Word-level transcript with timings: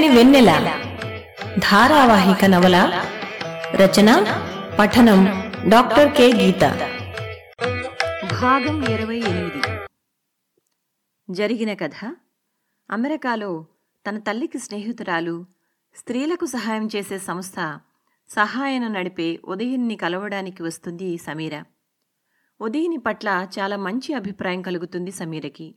చల్లని 0.00 0.16
వెన్నెల. 0.16 0.80
ధారావాహిక 1.58 2.44
నవల 2.44 3.04
రచన 3.74 4.24
పఠనం 4.78 5.24
డాక్టర్ 5.68 6.12
కె. 6.12 6.32
గీత. 6.32 6.60
భాగం 8.40 8.82
ఇరవై 8.82 9.16
ఎనిమిది. 9.16 9.86
జరిగిన 11.30 11.74
కథ 11.74 12.16
అమెరికాలో 12.90 13.66
తన 14.08 14.18
తల్లికి 14.18 14.58
స్నేహితురాలు 14.58 15.46
స్త్రీలకు 15.94 16.46
సహాయం 16.46 16.88
చేసే 16.96 17.18
సంస్థ 17.18 17.80
సహాయన 18.28 18.88
నడిపే 18.88 19.38
ఉదయన్ని 19.44 19.96
కలవడానికి 19.96 20.62
వస్తుంది 20.62 21.18
సమీర. 21.18 21.62
ఉదయని 22.60 22.98
పట్ల 22.98 23.48
చాలా 23.58 23.76
మంచి 23.76 24.14
అభిప్రాయం 24.14 24.62
కలుగుతుంది 24.62 25.10
సమీరకి. 25.10 25.74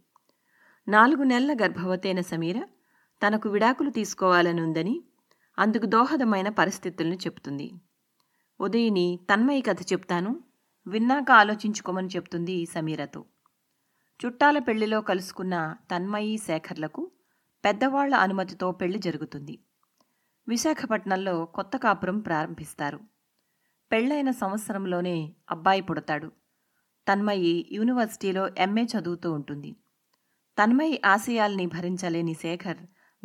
నాలుగు 0.88 1.24
నెలల 1.24 1.58
గర్భవతైన 1.64 2.22
సమీర 2.22 2.62
తనకు 3.24 3.50
విడాకులు 3.50 3.90
తీసుకోవాలనుందని 3.90 5.04
అందుకు 5.60 5.86
దోహదమైన 5.86 6.50
పరిస్థితులను 6.50 7.14
చెప్తుంది. 7.14 7.72
ఉదయని 8.60 9.20
తన్మయి 9.34 9.62
కథ 9.62 9.82
చెప్తాను 9.82 10.44
విన్నాక 10.88 11.32
ఆలోచించుకోమని 11.32 12.08
చెప్తుంది 12.08 12.66
సమీరతో. 12.66 13.26
చుట్టాల 14.26 14.60
పెళ్ళిలో 14.60 15.02
కలుసుకున్న 15.02 15.76
తన్మయి 15.92 16.38
శేఖర్లకు 16.38 17.12
పెద్దవాళ్ళ 17.66 18.16
అనుమతితో 18.16 18.72
పెళ్ళి 18.72 19.00
జరుగుతుంది. 19.00 19.60
విశాఖపట్నంలో 20.48 21.46
కొత్త 21.46 21.78
కాపురం 21.78 22.20
ప్రారంభిస్తారు. 22.20 23.00
పెళ్ళైన 23.92 24.32
సంవత్సరంలోనే 24.32 25.34
అబ్బాయి 25.52 25.82
పుడతాడు. 25.82 26.32
తన్మయి 27.08 27.70
యూనివర్సిటీలో 27.72 28.50
ఎంఏ 28.58 28.84
చదువుతూ 28.84 29.32
ఉంటుంది. 29.32 29.76
తన్మయి 30.64 31.02
ఆశయాల్ని 31.06 31.66
భరించలేని 31.66 32.34
శేఖర్ 32.34 32.78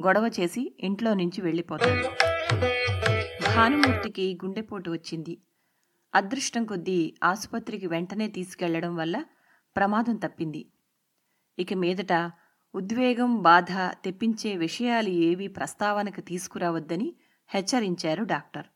గొడవ 0.07 0.31
చేసి 0.41 0.77
ఇంట్లో 0.81 1.15
నుంచి 1.15 1.43
వెళ్ళిపోతాడు 1.43 2.09
భానుమూర్తికి 3.57 4.39
గుండెపోటు 4.45 4.91
వచ్చింది. 4.91 5.39
అదృష్టం 6.15 6.65
కొద్దీ 6.65 7.15
ఆసుపత్రికి 7.25 7.87
వెంటనే 7.87 8.29
తీసుకెళ్ళడం 8.29 8.97
వల్ల 8.97 9.25
ప్రమాదం 9.77 10.17
తప్పింది. 10.17 10.73
ఇక 11.59 11.73
మీదట 11.73 12.31
ఉద్వేగం 12.75 13.43
బాధ 13.43 13.73
తెప్పించే 14.05 14.57
విషయాలు 14.57 15.09
ఏవీ 15.09 15.47
ప్రస్తావనకు 15.47 16.21
తీసుకురావద్దని 16.21 17.15
హెచ్చరించారు 17.49 18.25
డాక్టర్. 18.25 18.67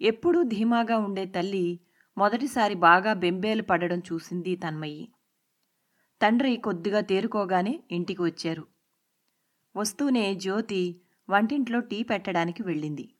ఎప్పుడూ 0.00 0.42
ధీమాగా 0.42 0.98
ఉండే 0.98 1.24
తల్లి 1.26 1.80
మొదటిసారి 2.16 2.74
బాగా 2.74 3.12
బెంబేలు 3.12 3.62
పడడం 3.62 3.98
చూసింది 3.98 4.56
తన్మయ్యి. 4.56 5.08
తండ్రి 6.22 6.56
కొద్దిగా 6.56 7.00
తేరుకోగానే 7.00 7.80
ఇంటికి 7.90 8.22
వచ్చారు. 8.22 8.77
వస్తూనే 9.76 10.34
జ్యోతి 10.34 11.00
వంటింట్లో 11.30 11.80
టీ 11.80 12.02
పెట్టడానికి 12.02 12.62
వెళ్ళింది. 12.62 13.14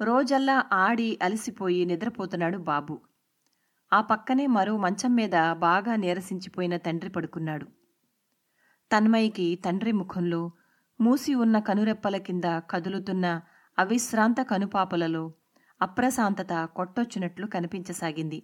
రోజల్లా 0.00 0.64
ఆడి 0.72 1.18
అలసిపోయి 1.22 1.84
నిద్రపోతున్నాడు 1.84 2.58
బాబు. 2.58 3.00
ఆ 3.92 4.00
పక్కనే 4.00 4.46
మరో 4.46 4.76
మంచం 4.76 5.14
మీద 5.14 5.52
బాగా 5.52 5.96
నీరసించిపోయిన 5.96 6.76
తండ్రి 6.76 7.10
పడుకున్నాడు. 7.10 7.66
తన్మయికి 8.92 9.58
తండ్రి 9.64 9.92
ముఖంలో 9.92 10.50
మూసి 11.00 11.34
ఉన్న 11.34 11.58
కనురెప్పల 11.58 12.16
కింద 12.16 12.44
కదులుతున్న 12.44 13.40
అవిశ్రాంత 13.78 14.40
కనుపాపలలో 14.40 15.32
అప్రశాంతత 15.82 16.64
కొట్టొచ్చినట్లు 16.64 17.46
కనిపించసాగింది. 17.46 18.42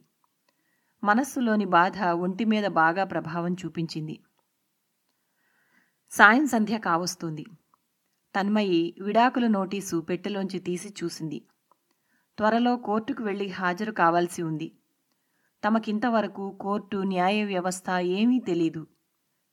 మనస్సులోని 1.04 1.64
బాధ 1.64 2.02
ఒంటి 2.02 2.44
మీద 2.44 2.66
బాగా 2.66 3.04
ప్రభావం 3.04 3.54
చూపించింది. 3.54 4.18
సాయం 6.12 6.46
సంధ్య 6.46 6.78
కావస్తుంది. 6.78 7.44
తన్మయి 8.34 8.94
విడాకుల 9.00 9.46
నోటీసు 9.46 9.96
పెట్టెలోంచి 10.00 10.58
తీసి 10.58 10.94
చూసింది. 11.04 11.42
త్వరలో 12.38 12.76
కోర్టుకు 12.76 13.22
వెళ్ళి 13.22 13.48
హాజరు 13.48 13.92
కావాల్సి 13.92 14.42
ఉంది. 14.42 14.72
తమకింతవరకు 15.64 16.58
కోర్టు 16.60 16.96
న్యాయ 16.96 17.44
వ్యవస్థ 17.44 17.90
ఏమీ 17.90 18.38
తెలీదు. 18.38 18.86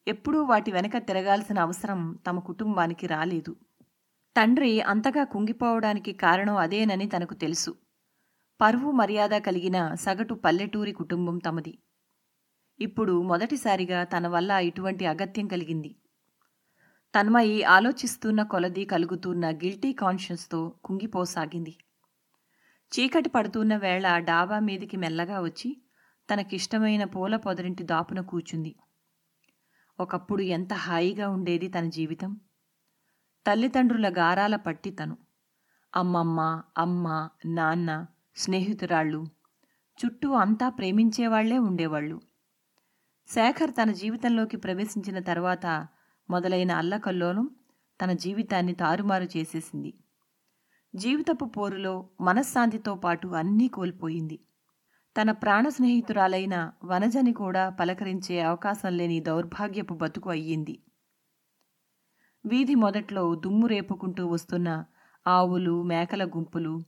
ఎప్పుడూ 0.08 0.44
వాటి 0.44 0.72
వెనక 0.72 0.98
తిరగాల్సిన 0.98 1.60
అవసరం 1.60 2.20
తమ 2.28 2.40
కుటుంబానికి 2.40 3.08
రాలేదు. 3.08 3.56
తండ్రి 4.36 4.82
అంతగా 4.82 5.24
కుంగిపోవడానికి 5.24 6.14
కారణం 6.14 6.56
అదేనని 6.56 7.08
తనకు 7.08 7.34
తెలుసు. 7.34 7.76
పరువు 8.62 8.92
మర్యాద 8.92 9.30
కలిగిన 9.30 9.96
సగటు 9.96 10.34
పల్లెటూరి 10.34 10.92
కుటుంబం 10.92 11.38
తమది. 11.38 11.78
ఇప్పుడు 12.80 13.22
మొదటిసారిగా 13.22 14.04
తన 14.04 14.28
వల్ల 14.28 14.52
ఇటువంటి 14.52 15.06
అగత్యం 15.06 15.48
కలిగింది. 15.48 15.96
తన్మయి 17.14 17.64
ఆలోచిస్తున్న 17.64 18.44
కొలది 18.44 18.86
కలుగుతున్న 18.86 19.50
గిల్టీ 19.50 19.94
కాన్షియస్తో 19.94 20.76
కుంగిపోసాగింది. 20.86 21.78
చీకటి 22.92 23.30
పడుతున్న 23.30 23.76
వేళ 23.78 24.18
డాబా 24.18 24.60
మీదికి 24.60 24.98
మెల్లగా 24.98 25.42
వచ్చి 25.42 25.82
తనకిష్టమైన 26.30 27.04
పూల 27.04 27.36
పొదరింటి 27.36 27.84
దాపున 27.84 28.22
కూచుంది 28.22 28.76
ఒకప్పుడు 30.00 30.42
ఎంత 30.42 30.74
హాయిగా 30.74 31.30
ఉండేది 31.30 31.68
తన 31.68 31.90
జీవితం? 31.90 32.38
తల్లిదండ్రుల 33.46 34.10
గారాల 34.10 34.56
పట్టి 34.56 34.92
తను. 34.92 35.18
అమ్మమ్మ 35.96 36.64
అమ్మ 36.78 37.30
నాన్న 37.46 38.06
స్నేహితురాళ్ళు 38.36 39.24
చుట్టూ 39.98 40.32
అంతా 40.34 40.70
ప్రేమించేవాళ్ళే 40.70 41.58
ఉండేవాళ్ళు. 41.58 42.22
శేఖర్ 43.28 43.72
తన 43.72 43.92
జీవితంలోకి 43.92 44.58
ప్రవేశించిన 44.58 45.20
తర్వాత 45.20 45.88
మొదలైన 46.30 46.72
అల్లకల్లోలం 46.72 47.50
తన 48.02 48.12
జీవితాన్ని 48.12 48.74
తారుమారు 48.74 49.28
చేసేసింది. 49.38 49.94
జీవితపు 50.96 51.46
పోరులో 51.46 52.10
మనశ్శాంతితో 52.22 52.96
పాటు 52.96 53.28
అన్నీ 53.28 53.68
కోల్పోయింది. 53.68 54.40
తన 55.22 55.32
ప్రాణ 55.32 55.70
స్నేహితురాలైన 55.70 56.72
వనజని 56.84 57.34
కూడా 57.34 57.70
పలకరించే 57.70 58.42
అవకాశం 58.42 58.98
లేని 58.98 59.20
దౌర్భాగ్యపు 59.20 59.94
బతుకు 59.94 60.30
అయ్యింది. 60.30 60.80
వీధి 62.46 62.76
మొదట్లో 62.76 63.36
దుమ్ము 63.36 63.68
రేపుకుంటూ 63.68 64.28
వస్తున్న 64.28 64.86
ఆవులు 65.28 65.84
మేకల 65.84 66.26
గుంపులు 66.26 66.82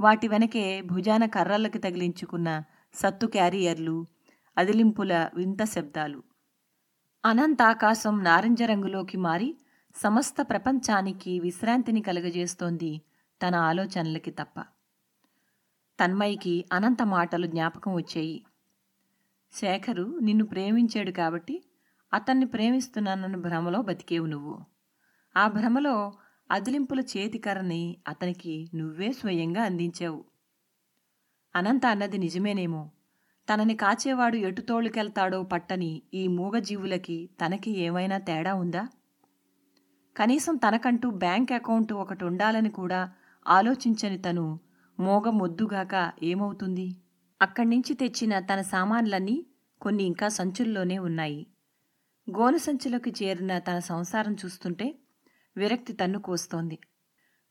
వాటి 0.00 0.28
వెనకే 0.28 0.82
భుజాన 0.82 1.24
కర్రలకి 1.24 1.78
తగిలించుకున్న 1.78 2.62
సత్తు 2.94 3.26
క్యారియర్లు 3.26 4.06
అదిలింపుల 4.58 5.30
వింత 5.34 5.64
శబ్దాలు. 5.64 6.22
అనంతాకాశం 7.24 8.24
నారింజ 8.24 8.62
రంగులోకి 8.62 9.16
మారి 9.16 9.56
సమస్త 9.96 10.36
ప్రపంచానికి 10.42 11.40
విశ్రాంతిని 11.40 12.00
కలుగజేస్తోంది 12.00 13.00
తన 13.42 13.54
ఆలోచనలకి 13.54 14.30
తప్ప. 14.30 14.60
తన్మయికి 16.00 16.64
అనంత 16.72 17.02
మాటలు 17.02 17.46
జ్ఞాపకం 17.46 17.94
వచ్చాయి. 17.94 18.44
శేఖరు 19.52 20.18
నిన్ను 20.22 20.44
ప్రేమించాడు 20.44 21.10
కాబట్టి 21.10 21.64
అతన్ని 22.12 22.46
ప్రేమిస్తున్నానన్న 22.46 23.36
భ్రమలో 23.36 23.82
బతికేవు 23.82 24.26
నువ్వు. 24.26 24.64
ఆ 25.36 25.48
భ్రమలో 25.48 26.12
అదిలింపుల 26.50 27.00
చేతికరని 27.00 27.96
అతనికి 28.08 28.70
నువ్వే 28.74 29.12
స్వయంగా 29.12 29.62
అందించావు. 29.62 30.24
అనంత 31.56 31.86
అన్నది 31.86 32.18
నిజమేనేమో 32.18 32.90
తనని 33.48 33.76
కాచేవాడు 33.76 34.36
ఎటు 34.36 34.60
తోలుకెళ్తాడో 34.60 35.42
పట్టని 35.42 36.02
ఈ 36.14 36.26
మూగజీవులకి 36.28 37.30
తనకి 37.40 37.70
ఏమైనా 37.78 38.18
తేడా 38.18 38.54
ఉందా? 38.54 38.88
కనీసం 40.16 40.56
తనకంటూ 40.56 41.10
బ్యాంక్ 41.10 41.52
అకౌంట్ 41.52 41.92
ఒకటి 41.92 42.24
ఉండాలని 42.24 42.70
కూడా 42.70 43.12
ఆలోచించని 43.46 44.18
తను 44.18 44.60
మోగ 45.00 45.30
మొద్దుగాక 45.30 46.12
ఏమవుతుంది? 46.22 46.96
అక్కడి 47.42 47.68
నుంచి 47.68 47.94
తెచ్చిన 47.94 48.38
తన 48.38 48.60
సామాన్లన్నీ 48.60 49.46
కొన్ని 49.80 50.04
ఇంకా 50.04 50.28
సంచుల్లోనే 50.28 50.98
ఉన్నాయి. 50.98 51.46
గోను 52.30 52.56
సంచులకు 52.56 53.10
చేరిన 53.10 53.58
తన 53.58 53.78
సంసారం 53.78 54.34
చూస్తుంటే 54.34 54.94
విరక్తి 55.56 55.92
తన్ను 55.92 56.18
కోస్తోంది. 56.18 56.78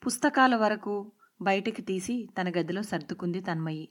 పుస్తకాల 0.06 0.56
వరకు 0.56 1.12
బయటికి 1.42 1.82
తీసి 1.82 2.30
తన 2.42 2.50
గదిలో 2.50 2.82
సర్దుకుంది 2.82 3.42
తన్మయి. 3.42 3.90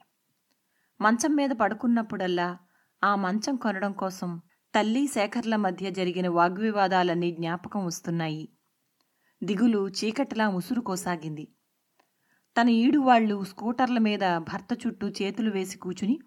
మంచం 1.01 1.33
మీద 1.35 1.51
పడుకున్నప్పుడల్లా 1.51 2.59
ఆ 3.03 3.17
మంచం 3.17 3.57
కొనడం 3.57 3.93
కోసం 3.93 4.31
తల్లి 4.75 5.07
శేఖర్ల 5.07 5.57
మధ్య 5.57 5.91
జరిగిన 5.91 6.29
వాగ్వివాదాలన్నీ 6.29 7.31
జ్ఞాపకం 7.31 7.87
వస్తున్నాయి. 7.87 8.49
దిగులు 9.43 9.89
చీకటిలా 9.89 10.51
ముసురుకోసాగింది 10.51 11.49
తన 12.57 12.69
ఈడువాళ్ళు 12.69 13.45
స్కూటర్ల 13.45 13.99
మీద 13.99 14.21
భర్త 14.39 14.79
చుట్టూ 14.87 15.09
చేతులు 15.09 15.51
వేసి 15.51 15.79
కూచుని 15.79 16.19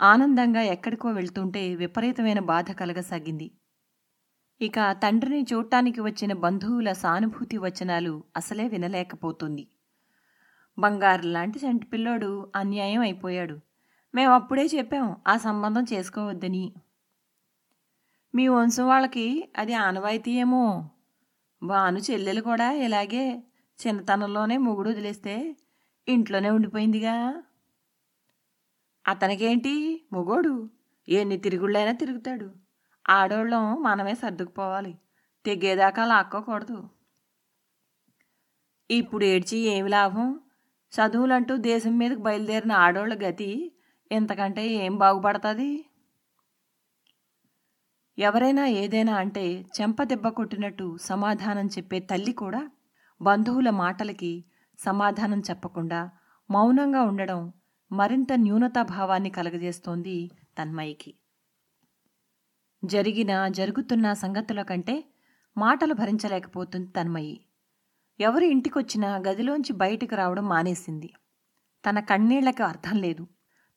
ఆనందంగా 0.00 0.62
ఎక్కడికో 0.62 1.08
వెళ్తుంటే 1.08 1.74
విపరీతమైన 1.74 2.38
బాధ 2.38 2.70
కలగసాగింది. 2.70 3.50
ఇక 4.60 4.78
తండ్రిని 4.92 5.46
చూడటానికి 5.52 6.00
వచ్చిన 6.00 6.32
బంధువుల 6.32 6.92
సానుభూతి 6.92 7.58
వచనాలు 7.58 8.24
అసలే 8.36 8.68
వినలేకపోతుంది. 8.68 9.64
బంగారు 10.78 11.26
లాంటి 11.26 11.58
చంటి 11.58 11.86
పిల్లోడు 11.86 12.52
అన్యాయం 12.56 13.00
అయిపోయాడు. 13.00 13.73
మేము 14.14 14.32
అప్పుడే 14.34 14.64
చెప్పాం 14.64 15.16
ఆ 15.28 15.36
సంబంధం 15.36 15.84
చేసుకోవద్దని. 15.92 16.72
మీ 18.34 18.48
వంశం 18.48 18.86
వాళ్ళకి 18.88 19.48
అది 19.58 19.74
ఆనవాయితీ 19.74 20.30
ఏమో 20.30 20.90
భాను 21.62 21.98
చెల్లెలు 21.98 22.40
కూడా 22.40 22.72
ఇలాగే 22.72 23.42
చిన్నతనంలోనే 23.86 24.56
మొగుడు 24.56 24.90
వదిలేస్తే 24.90 25.56
ఇంట్లోనే 26.08 26.50
ఉండిపోయిందిగా. 26.50 27.42
అతనికేంటి? 29.08 30.06
మొగోడు. 30.12 30.70
ఎన్ని 31.08 31.36
తిరుగుళ్ళైనా 31.36 31.92
తిరుగుతాడు. 31.92 32.50
ఆడోళ్ళం 33.10 33.82
మనమే 33.82 34.14
సర్దుకుపోవాలి. 34.14 34.98
తెగేదాకా 35.44 36.04
లాక్కోకూడదు. 36.04 36.88
ఇప్పుడు 38.90 39.24
ఏడ్చి 39.24 39.58
ఏమి 39.58 39.88
లాభం? 39.88 40.40
చదువులంటూ 40.92 41.56
దేశం 41.56 41.98
మీదకి 41.98 42.20
బయలుదేరిన 42.20 42.72
ఆడోళ్ళ 42.72 43.14
గతి 43.14 43.72
ఇంతకంటే 44.10 44.68
ఏం 44.68 44.98
బాగుపడుతుంది? 44.98 45.84
ఎవరైనా 48.18 48.66
ఏదైనా 48.66 49.14
అంటే 49.16 49.66
చెంప 49.80 50.02
దెబ్బ 50.02 50.28
కొట్టినట్టు 50.28 50.96
సమాధానం 50.96 51.66
చెప్పే 51.66 52.00
తల్లి 52.00 52.32
కూడా 52.32 52.70
బంధువుల 53.20 53.70
మాటలకి 53.70 54.44
సమాధానం 54.78 55.40
చెప్పకుండా 55.40 56.10
మౌనంగా 56.50 57.02
ఉండడం 57.02 57.52
మరింత 57.90 58.32
న్యూనతాభావాన్ని 58.36 59.30
కలగజేస్తోంది 59.30 60.30
తన్మయికి. 60.58 61.14
జరిగిన 62.84 63.48
జరుగుతున్న 63.48 64.12
సంగతుల 64.12 64.62
కంటే 64.62 65.04
మాటలు 65.56 65.94
భరించలేకపోతుంది 65.94 66.90
తన్మయి. 66.90 67.40
ఎవరు 68.20 68.44
ఇంటికొచ్చినా 68.44 69.16
గదిలోంచి 69.16 69.72
బయటికి 69.72 70.14
రావడం 70.14 70.48
మానేసింది. 70.48 71.10
తన 71.84 72.00
కన్నీళ్ళకు 72.00 72.62
అర్థం 72.62 72.96
లేదు. 72.96 73.24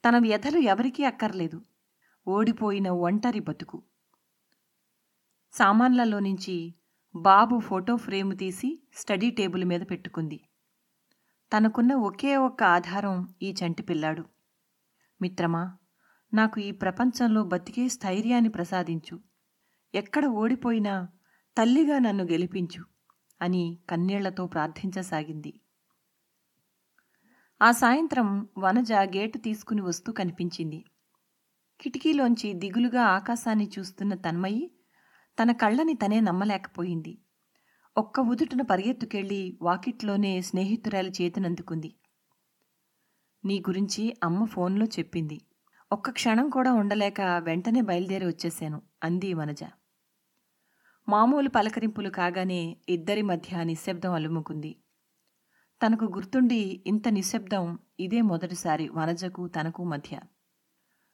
తన 0.05 0.17
వ్యధలు 0.17 0.57
ఎవరికీ 0.57 1.03
అక్కర్లేదు. 1.03 1.61
ఓడిపోయిన 2.27 2.89
ఒంటరి 2.89 3.39
బతుకు. 3.39 3.83
సామాన్లలో 5.53 6.19
నుంచి 6.19 6.75
బాబు 7.15 7.59
ఫోటో 7.59 7.95
ఫ్రేము 7.95 8.33
తీసి 8.33 8.79
స్టడీ 8.93 9.29
టేబుల్ 9.29 9.63
మీద 9.63 9.81
పెట్టుకుంది. 9.81 10.39
తనకున్న 11.51 11.93
ఒకే 11.93 12.37
ఒక్క 12.37 12.63
ఆధారం 12.63 13.35
ఈ 13.41 13.55
చంటి 13.63 13.83
పిల్లాడు. 13.83 14.25
మిత్రమా 15.21 15.77
నాకు 16.33 16.59
ఈ 16.59 16.71
ప్రపంచంలో 16.71 17.43
బతికే 17.43 17.87
స్థైర్యాన్ని 17.87 18.49
ప్రసాదించు. 18.49 19.19
ఎక్కడ 19.95 20.25
ఓడిపోయినా 20.25 21.07
తల్లిగా 21.57 21.99
నన్ను 21.99 22.23
గెలిపించు 22.23 22.85
అని 23.41 23.79
కన్నీళ్ళతో 23.89 24.47
ప్రార్థించసాగింది. 24.47 25.59
ఆ 27.61 27.71
సాయంత్రం 27.71 28.49
వనజ 28.57 28.91
గేటు 28.93 29.37
తీసుకుని 29.37 29.81
వస్తూ 29.81 30.11
కనిపించింది. 30.11 30.85
కిటికీలోంచి 31.81 32.53
దిగులుగా 32.53 33.03
ఆకాశాన్ని 33.03 33.71
చూస్తున్న 33.79 34.13
తన్మయి 34.13 34.71
తన 35.39 35.51
కళ్ళని 35.51 35.93
తనే 35.93 36.19
నమ్మలేకపోయింది. 36.19 37.17
ఒక్క 37.97 38.19
ఉదుటున 38.19 38.61
పరిగెత్తుకెళ్ళి 38.61 39.57
వాకిట్లోనే 39.61 40.41
స్నేహితురాలి 40.41 41.11
చేతినందుకుంది. 41.21 41.95
నీ 43.45 43.59
గురించి 43.59 44.17
అమ్మ 44.23 44.45
ఫోన్లో 44.45 44.85
చెప్పింది. 44.85 45.41
ఒక్క 45.91 46.09
క్షణం 46.09 46.49
కూడా 46.49 46.73
ఉండలేక 46.73 47.21
వెంటనే 47.21 47.81
బయలుదేరి 47.81 48.25
వచ్చేశాను 48.25 48.81
అంది 49.03 49.33
వనజ. 49.33 49.63
మామూలు 51.09 51.49
పలకరింపులు 51.49 52.09
కాగానే 52.09 52.77
ఇద్దరి 52.89 53.21
మధ్య 53.21 53.63
నిశ్శబ్దం 53.63 54.13
అలుముకుంది. 54.13 54.75
తనకు 55.85 56.05
గుర్తుండి 56.05 56.83
ఇంత 56.87 57.07
నిశ్శబ్దం 57.07 57.79
ఇదే 57.99 58.21
మొదటిసారి 58.21 58.89
వనజకు 58.89 59.47
తనకు 59.47 59.83
మధ్య. 59.83 60.19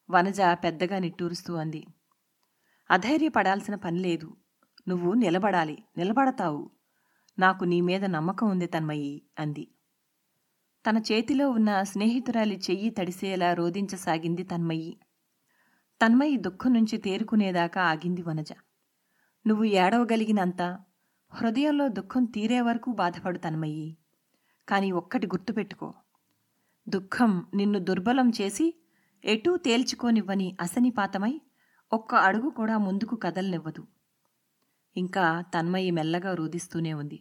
వనజ 0.10 0.42
పెద్దగా 0.42 1.00
నిట్టూరుస్తూ 1.00 1.54
అంది. 1.54 1.88
అధైర్యపడాల్సిన 2.92 3.76
పని 3.76 4.00
లేదు. 4.00 4.38
నువ్వు 4.88 5.14
నిలబడాలి. 5.14 5.84
నిలబడతావు. 5.98 6.70
నాకు 7.40 7.66
నీ 7.66 7.82
మీద 7.82 8.06
నమ్మకం 8.06 8.50
ఉంది 8.50 8.66
తన్మయి 8.66 9.22
అంది. 9.40 9.68
తన 10.90 10.98
చేతిలో 10.98 11.50
ఉన్న 11.50 11.84
స్నేహితురాలి 11.84 12.58
చెయ్యి 12.58 12.90
తడిసేలా 12.90 13.54
రోధించసాగింది 13.54 14.44
తన్మయి. 14.44 14.98
తన్మయి 16.06 16.38
దుఃఖం 16.38 16.74
నుంచి 16.74 16.98
తేరుకునేదాకా 16.98 17.82
ఆగింది 17.82 18.22
వనజ. 18.22 18.54
నువ్వు 19.48 19.64
ఏడవగలిగినంత 19.64 20.80
హృదయంలో 21.34 21.88
దుఃఖం 21.88 22.26
తీరే 22.26 22.62
వరకు 22.62 22.92
బాధపడు 22.92 23.38
తన్మయ్యి 23.38 23.98
కానీ 24.68 24.92
ఒక్కటి 24.92 25.28
గుర్తుపెట్టుకో. 25.28 25.94
దుఃఖం 26.88 27.46
నిన్ను 27.54 27.80
దుర్బలం 27.80 28.30
చేసి 28.30 28.74
ఎటూ 29.26 29.58
తేల్చుకోనివ్వని 29.58 30.58
అసనిపాతమై 30.62 31.42
ఒక్క 31.94 32.16
అడుగు 32.16 32.50
కూడా 32.50 32.78
ముందుకు 32.78 33.16
కదలనివ్వదు. 33.16 33.84
ఇంకా 34.96 35.44
తన్మయి 35.54 35.92
మెల్లగా 35.92 36.34
రోధిస్తూనే 36.34 36.94
ఉంది. 36.94 37.20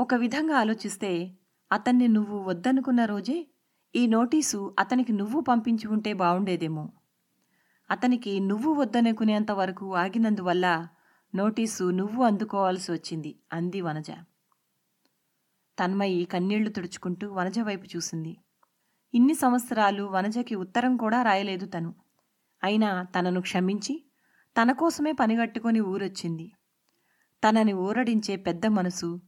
ఒక 0.00 0.14
విధంగా 0.14 0.58
ఆలోచిస్తే 0.58 1.36
అతన్ని 1.72 2.08
నువ్వు 2.08 2.38
వద్దనుకున్న 2.38 3.04
రోజే 3.04 3.46
ఈ 3.94 4.06
నోటీసు 4.06 4.74
అతనికి 4.78 5.12
నువ్వు 5.12 5.40
పంపించి 5.40 5.88
ఉంటే 5.88 6.12
బావుండేదేమో. 6.12 6.92
అతనికి 7.90 8.40
నువ్వు 8.40 8.72
వద్దనుకునేంత 8.72 9.50
వరకు 9.50 9.94
ఆగినందువల్ల 9.94 10.88
నోటీసు 11.34 11.84
నువ్వు 11.90 12.22
అందుకోవాల్సి 12.24 12.92
వచ్చింది 12.92 13.38
అంది 13.52 13.80
వనజ. 13.80 14.10
తన్మయి 15.80 16.24
కన్నీళ్ళు 16.24 16.70
తుడుచుకుంటూ 16.70 17.32
వనజ 17.32 17.58
వైపు 17.60 17.86
చూసింది. 17.96 18.36
ఇన్ని 19.14 19.34
సంవత్సరాలు 19.34 20.02
వనజకి 20.02 20.54
ఉత్తరం 20.54 20.96
కూడా 20.96 21.22
రాయలేదు 21.22 21.66
తను. 21.66 21.94
అయినా 22.64 23.02
తనను 23.02 23.40
క్షమించి 23.40 24.10
తన 24.62 24.72
కోసమే 24.72 25.12
పనిగట్టుకొని 25.12 25.80
ఊరొచ్చింది. 25.80 26.52
తనని 27.48 27.72
ఊరడించే 27.72 28.36
పెద్ద 28.36 28.66
మనసు 28.66 29.20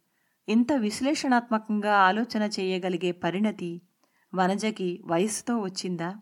ఇంత 0.49 0.73
విశ్లేషణాత్మకంగా 0.73 1.97
ఆలోచన 1.97 2.43
చేయగలిగే 2.43 3.13
పరిణతి 3.13 3.83
వనజకి 4.35 5.03
వయసుతో 5.07 5.59
వచ్చిందా? 5.59 6.15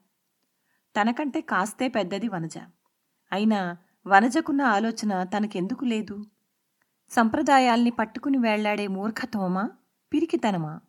తనకంటే 1.01 1.41
కాస్తే 1.41 1.89
పెద్దది 1.89 2.29
వనజ. 2.29 2.59
అయినా 3.33 3.77
వనజకున్న 4.07 4.63
ఆలోచన 4.63 5.23
తనకెందుకు 5.23 5.85
లేదు? 5.85 6.25
సంప్రదాయాల్ని 7.11 7.91
పట్టుకుని 7.91 8.39
వేళ్ళాడే 8.39 8.87
మూర్ఖత్వమా 8.87 9.69
పిరికితనమా? 10.13 10.81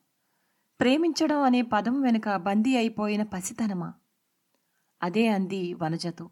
ప్రేమించడం 0.80 1.42
అనే 1.42 1.62
పదం 1.62 2.02
వెనుక 2.02 2.36
బందీ 2.36 2.76
అయిపోయిన 2.76 3.24
పసితనమా? 3.24 3.94
అదే 5.04 5.28
అంది 5.28 5.74
వనజతో. 5.74 6.30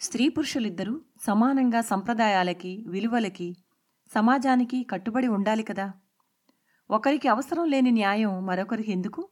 స్త్రీ 0.00 0.28
పురుషులిద్దరూ 0.28 1.00
సమానంగా 1.22 1.80
సంప్రదాయాలకి 1.80 2.84
విలువలకి 2.88 3.56
సమాజానికి 4.14 4.82
కట్టుబడి 4.84 5.28
ఉండాలి 5.28 5.62
కదా. 5.62 5.92
ఒకరికి 6.90 7.28
అవసరం 7.28 7.64
లేని 7.64 7.90
న్యాయం 7.90 8.46
మరొకరికి 8.46 8.92
ఎందుకు? 8.92 9.28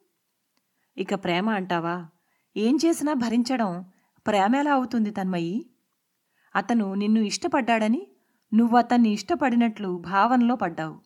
ఇక 0.96 1.14
ప్రేమ 1.14 1.50
అంటావా? 1.50 2.08
ఏం 2.56 2.78
చేసినా 2.84 3.12
భరించడం 3.12 3.84
ప్రేమేలా 4.26 4.72
అవుతుంది 4.72 5.10
తన్మయి. 5.10 5.70
అతను 6.56 6.94
నిన్ను 6.94 7.20
ఇష్టపడ్డాడని 7.20 8.06
నువ్వు 8.54 8.78
అతన్ని 8.78 9.08
ఇష్టపడినట్లు 9.10 9.98
భావనలో 9.98 10.56
పడ్డావు. 10.56 11.05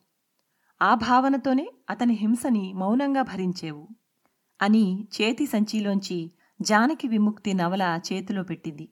ఆ 0.81 0.95
భావనతోనే 0.95 1.71
అతని 1.89 2.13
హింసని 2.13 2.73
మౌనంగా 2.73 3.21
భరించేవు 3.21 3.87
అని 4.61 5.07
చేతి 5.21 5.45
సంచిలోంచి 5.45 6.31
జానకి 6.61 7.07
విముక్తి 7.07 7.53
నవల 7.53 7.99
చేతిలో 8.13 8.43
పెట్టింది. 8.43 8.89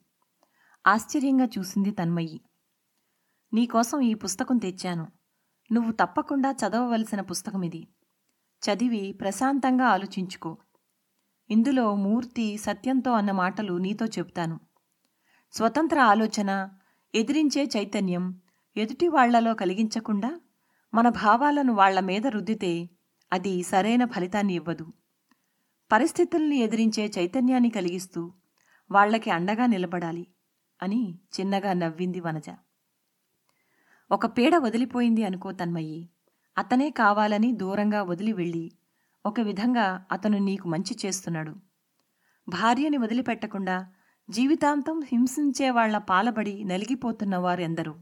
ఆశ్చర్యంగా 0.86 1.48
చూసింది 1.58 1.90
తన్మయి. 1.90 2.40
నీకోసం 3.54 4.00
ఈ 4.00 4.14
పుస్తకం 4.14 4.58
తెచ్చాను. 4.58 5.06
నువ్వు 5.72 5.92
తప్పకుండా 5.92 6.50
చదవవలసిన 6.50 7.20
పుస్తకం 7.20 7.62
ఇది 7.62 7.88
చదివి 8.62 9.12
ప్రశాంతంగా 9.12 9.84
ఆలోచించుకో. 9.84 10.56
ఇందులో 11.50 11.94
మూర్తి 11.94 12.56
సత్యంతో 12.56 13.12
అన్న 13.12 13.30
మాటలు 13.30 13.72
నీతో 13.72 14.06
చెప్తాను 14.06 14.60
స్వతంత్ర 15.52 16.00
ఆలోచన 16.00 16.68
ఎదిరించే 17.14 17.70
చైతన్యం 17.76 18.40
ఎదుటి 18.76 19.08
వాళ్ళలో 19.08 19.54
కలిగించకుండా 19.54 20.40
మన 20.94 21.08
భావాలను 21.08 21.72
వాళ్ళ 21.72 22.00
మీద 22.00 22.26
రుద్దితే 22.26 22.90
అది 23.32 23.62
సరైన 23.62 24.04
ఫలితాన్ని 24.04 24.54
ఇవ్వదు. 24.54 24.92
పరిస్థితుల్ని 25.92 26.56
ఎదిరించే 26.56 27.10
చైతన్యాన్ని 27.18 27.70
కలిగిస్తూ 27.70 28.32
వాళ్ళకి 28.90 29.30
అండగా 29.30 29.66
నిలబడాలి 29.66 30.26
అని 30.82 31.18
చిన్నగా 31.40 31.72
నవ్వింది 31.72 32.20
వనజ. 32.20 32.50
ఒక 34.10 34.26
పీడ 34.26 34.56
వదిలిపోయింది 34.56 35.24
అనుకో 35.24 35.52
తన్మయ్యి. 35.52 36.08
అతనే 36.58 36.90
కావాలని 36.90 37.52
దూరంగా 37.52 38.02
వదిలి 38.02 38.32
వెళ్ళి 38.32 38.72
ఒక 39.26 39.40
విధంగా 39.40 40.06
అతను 40.12 40.38
నీకు 40.38 40.68
మంచి 40.68 40.96
చేస్తున్నాడు. 41.06 41.54
భార్యని 42.48 42.96
వదిలిపెట్టకుండా 42.96 43.86
జీవితాంతం 44.30 45.00
హింసించే 45.06 45.70
వాళ్ళ 45.70 45.98
పాలబడి 45.98 46.64
నలిగిపోతున్నవారు 46.64 47.60
ఎందరూ 47.60 47.94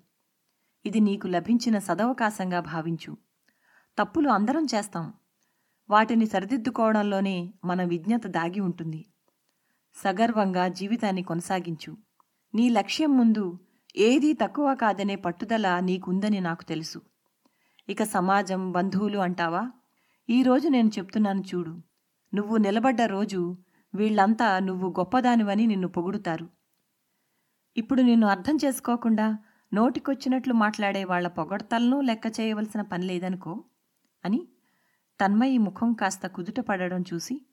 ఇది 0.89 1.01
నీకు 1.01 1.27
లభించిన 1.27 1.79
సదవకాశంగా 1.79 2.61
భావించు. 2.61 3.17
తప్పులు 3.99 4.29
అందరం 4.29 4.67
చేస్తాం. 4.75 5.13
వాటిని 5.91 6.27
సరిదిద్దుకోవడంలోనే 6.27 7.55
మన 7.65 7.85
విజ్ఞత 7.85 8.27
దాగి 8.27 8.61
ఉంటుంది. 8.61 9.05
సగర్వంగా 9.95 10.69
జీవితాన్ని 10.69 11.23
కొనసాగించు. 11.23 11.97
నీ 12.55 12.69
లక్ష్యం 12.69 13.19
ముందు 13.19 13.59
ఏదీ 13.97 14.33
తక్కువ 14.33 14.75
కాదనే 14.75 15.17
పట్టుదల 15.17 15.79
నీకుందని 15.79 16.41
నాకు 16.41 16.65
తెలుసు. 16.65 17.03
ఇక 17.89 18.03
సమాజం 18.03 18.73
బంధువులు 18.73 19.19
అంటావా? 19.19 19.71
ఈరోజు 20.31 20.69
నేను 20.69 20.89
చెప్తున్నాను 20.89 21.41
చూడు. 21.41 21.83
నువ్వు 22.35 22.57
నిలబడ్డ 22.57 23.03
రోజు 23.03 23.57
వీళ్ళంతా 23.95 24.59
నువ్వు 24.59 24.91
గొప్పదానివని 24.91 25.67
నిన్ను 25.67 25.89
పొగుడుతారు. 25.89 26.49
ఇప్పుడు 27.77 28.03
నిన్ను 28.03 28.27
అర్థం 28.27 28.59
చేసుకోకుండా 28.65 29.39
నోటికొచ్చినట్లు 29.75 30.55
మాట్లాడే 30.55 31.05
వాళ్ళ 31.05 31.29
పొగడ్తలను 31.29 32.01
లెక్క 32.01 32.27
చేయవలసిన 32.41 32.83
పని 32.83 33.07
లేదనుకో 33.07 33.65
అని 34.25 34.49
తన్మయి 35.21 35.59
ముఖం 35.59 35.93
కాస్త 35.93 36.27
కుదుట 36.27 36.61
పడడం 36.61 37.05
చూసి 37.15 37.47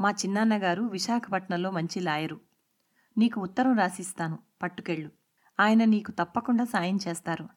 మా 0.00 0.10
చిన్నాన్నగారు 0.10 0.82
విశాఖపట్నంలో 0.82 1.70
మంచి 1.70 2.00
లాయరు. 2.00 2.40
నీకు 3.18 3.40
ఉత్తరం 3.40 3.78
రాసిస్తాను 3.78 4.38
పట్టుకెళ్ళు. 4.62 5.10
ఆయన 5.60 5.84
నీకు 5.84 6.12
తప్పకుండా 6.12 6.64
సాయం 6.64 6.98
చేస్తారు. 7.08 7.48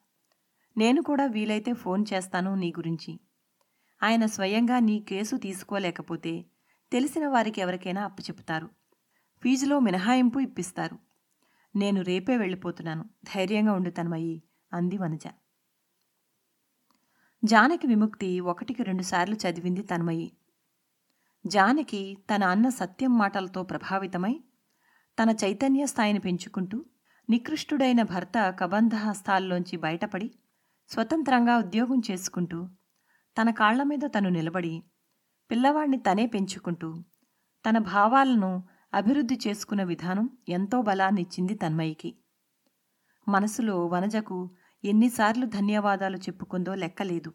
నేను 0.78 1.02
కూడా 1.02 1.26
వీలైతే 1.26 1.74
ఫోన్ 1.74 2.06
చేస్తాను 2.14 2.56
నీ 2.56 2.74
గురించి. 2.78 3.20
ఆయన 4.04 4.26
స్వయంగా 4.26 4.80
నీ 4.80 5.00
కేసు 5.00 5.36
తీసుకోలేకపోతే 5.36 6.46
తెలిసిన 6.92 7.28
వారికి 7.28 7.62
ఎవరికైనా 7.62 8.04
అప్పచెపుతారు. 8.04 8.70
ఫీజులో 9.42 9.80
మినహాయింపు 9.80 10.40
ఇప్పిస్తారు. 10.40 11.07
నేను 11.78 12.00
రేపే 12.02 12.36
వెళ్ళిపోతున్నాను. 12.38 13.04
ధైర్యంగా 13.24 13.74
ఉండు 13.74 13.90
తన్మయి 13.90 14.36
అంది 14.72 14.98
వనజ. 14.98 15.26
జానకి 17.44 17.88
విముక్తి 17.88 18.30
ఒకటికి 18.40 18.84
రెండుసార్లు 18.84 19.36
చదివింది 19.36 19.84
తన్మయి. 19.84 20.28
జానకి 21.46 22.02
తన 22.30 22.44
అన్న 22.44 22.68
సత్యం 22.70 23.14
మాటలతో 23.18 23.64
ప్రభావితమై 23.64 24.36
తన 25.18 25.30
చైతన్య 25.44 25.86
స్థాయిని 25.86 26.20
పెంచుకుంటూ 26.20 26.78
నికృష్టుడైన 27.30 28.02
భర్త 28.04 28.38
కబంధహస్తాల్లోంచి 28.60 29.78
బయటపడి 29.78 30.28
స్వతంత్రంగా 30.90 31.58
ఉద్యోగం 31.58 32.00
చేసుకుంటూ 32.12 32.60
తన 33.38 33.50
కాళ్ళ 33.52 33.82
మీద 33.84 34.06
తను 34.16 34.30
నిలబడి 34.30 34.74
పిల్లవాణ్ణి 35.52 35.98
తనే 35.98 36.26
పెంచుకుంటూ 36.26 36.90
తన 37.66 37.78
భావాలను 37.92 38.52
అభివృద్ధి 38.98 39.40
చేసుకున్న 39.48 39.84
విధానం 39.84 40.30
ఎంతో 40.50 40.82
బలాన్నిచ్చింది 40.82 41.56
తన్మయికి. 41.56 42.16
మనసులో 43.28 43.88
వనజకు 43.88 44.56
ఎన్నిసార్లు 44.84 45.46
ధన్యవాదాలు 45.46 46.18
చెప్పుకుందో 46.18 46.76
లెక్కలేదు. 46.76 47.34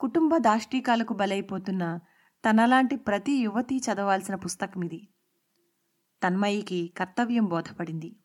కుటుంబ 0.00 0.36
దాష్టీకాలకు 0.36 1.14
బలైపోతున్న 1.14 1.98
తనలాంటి 2.50 2.96
ప్రతి 2.96 3.32
యువతి 3.32 3.76
చదవాల్సిన 3.78 4.34
పుస్తకం 4.34 4.84
ఇది 4.84 5.08
తన్మయికి 6.22 6.92
కర్తవ్యం 6.96 7.44
బోధపడింది. 7.44 8.16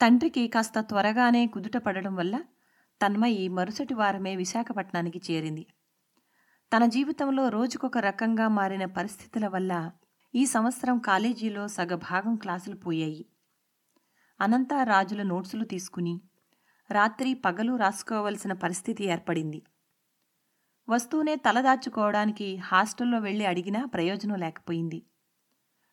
తండ్రికి 0.00 0.48
కాస్త 0.48 0.80
త్వరగానే 0.80 1.46
కుదుట 1.46 1.76
పడడం 1.76 2.14
వల్ల 2.14 2.44
తన్మయి 3.02 3.48
మరుసటి 3.48 3.94
వారమే 3.94 4.36
విశాఖపట్నానికి 4.36 5.20
చేరింది. 5.30 5.66
తన 6.76 6.86
జీవితంలో 6.86 7.48
రోజుకొక 7.48 7.98
రకంగా 7.98 8.48
మారిన 8.48 8.84
పరిస్థితుల 8.84 9.48
వల్ల 9.48 9.92
ఈ 10.34 10.46
సంవత్సరం 10.46 10.98
కాలేజీలో 10.98 11.68
సగభాగం 11.68 12.36
క్లాసులు 12.36 12.76
పోయాయి. 12.76 13.26
అనంత 14.40 14.68
రాజుల 14.82 15.22
నోట్సులు 15.22 15.64
తీసుకుని 15.64 16.20
రాత్రి 16.90 17.34
పగలు 17.34 17.76
రాసుకోవలసిన 17.76 18.52
పరిస్థితి 18.52 19.04
ఏర్పడింది. 19.04 19.62
వస్తూనే 20.88 21.36
తలదాచుకోవడానికి 21.36 22.56
హాస్టల్లో 22.56 23.18
వెళ్ళి 23.18 23.46
అడిగినా 23.46 23.84
ప్రయోజనం 23.84 24.34
లేకపోయింది. 24.34 25.02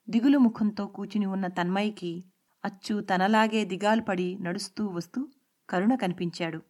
దిగులు 0.10 0.38
ముఖంతో 0.38 0.88
కూచుని 0.88 1.26
ఉన్న 1.26 1.48
తన్మయికి 1.48 2.24
అచ్చు 2.66 3.02
తనలాగే 3.02 3.66
దిగాలు 3.66 4.02
పడి 4.02 4.38
నడుస్తూ 4.42 4.88
వస్తూ 4.88 5.28
కరుణ 5.70 5.96
కనిపించాడు. 5.96 6.62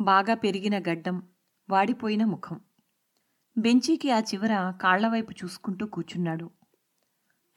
బాగా 0.00 0.34
పెరిగిన 0.34 0.78
గడ్డం 0.78 1.22
వాడిపోయిన 1.70 2.24
ముఖం. 2.24 2.60
బెంచీకి 3.58 4.10
ఆ 4.10 4.20
చివర 4.20 4.74
కాళ్ళవైపు 4.82 5.32
చూసుకుంటూ 5.32 5.86
కూచున్నాడు. 5.86 6.50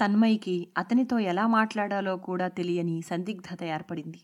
తన్మయికి 0.02 0.68
అతనితో 0.78 1.20
ఎలా 1.20 1.48
మాట్లాడాలో 1.48 2.18
కూడా 2.18 2.48
తెలియని 2.48 3.02
సందిగ్ధత 3.02 3.64
ఏర్పడింది. 3.64 4.22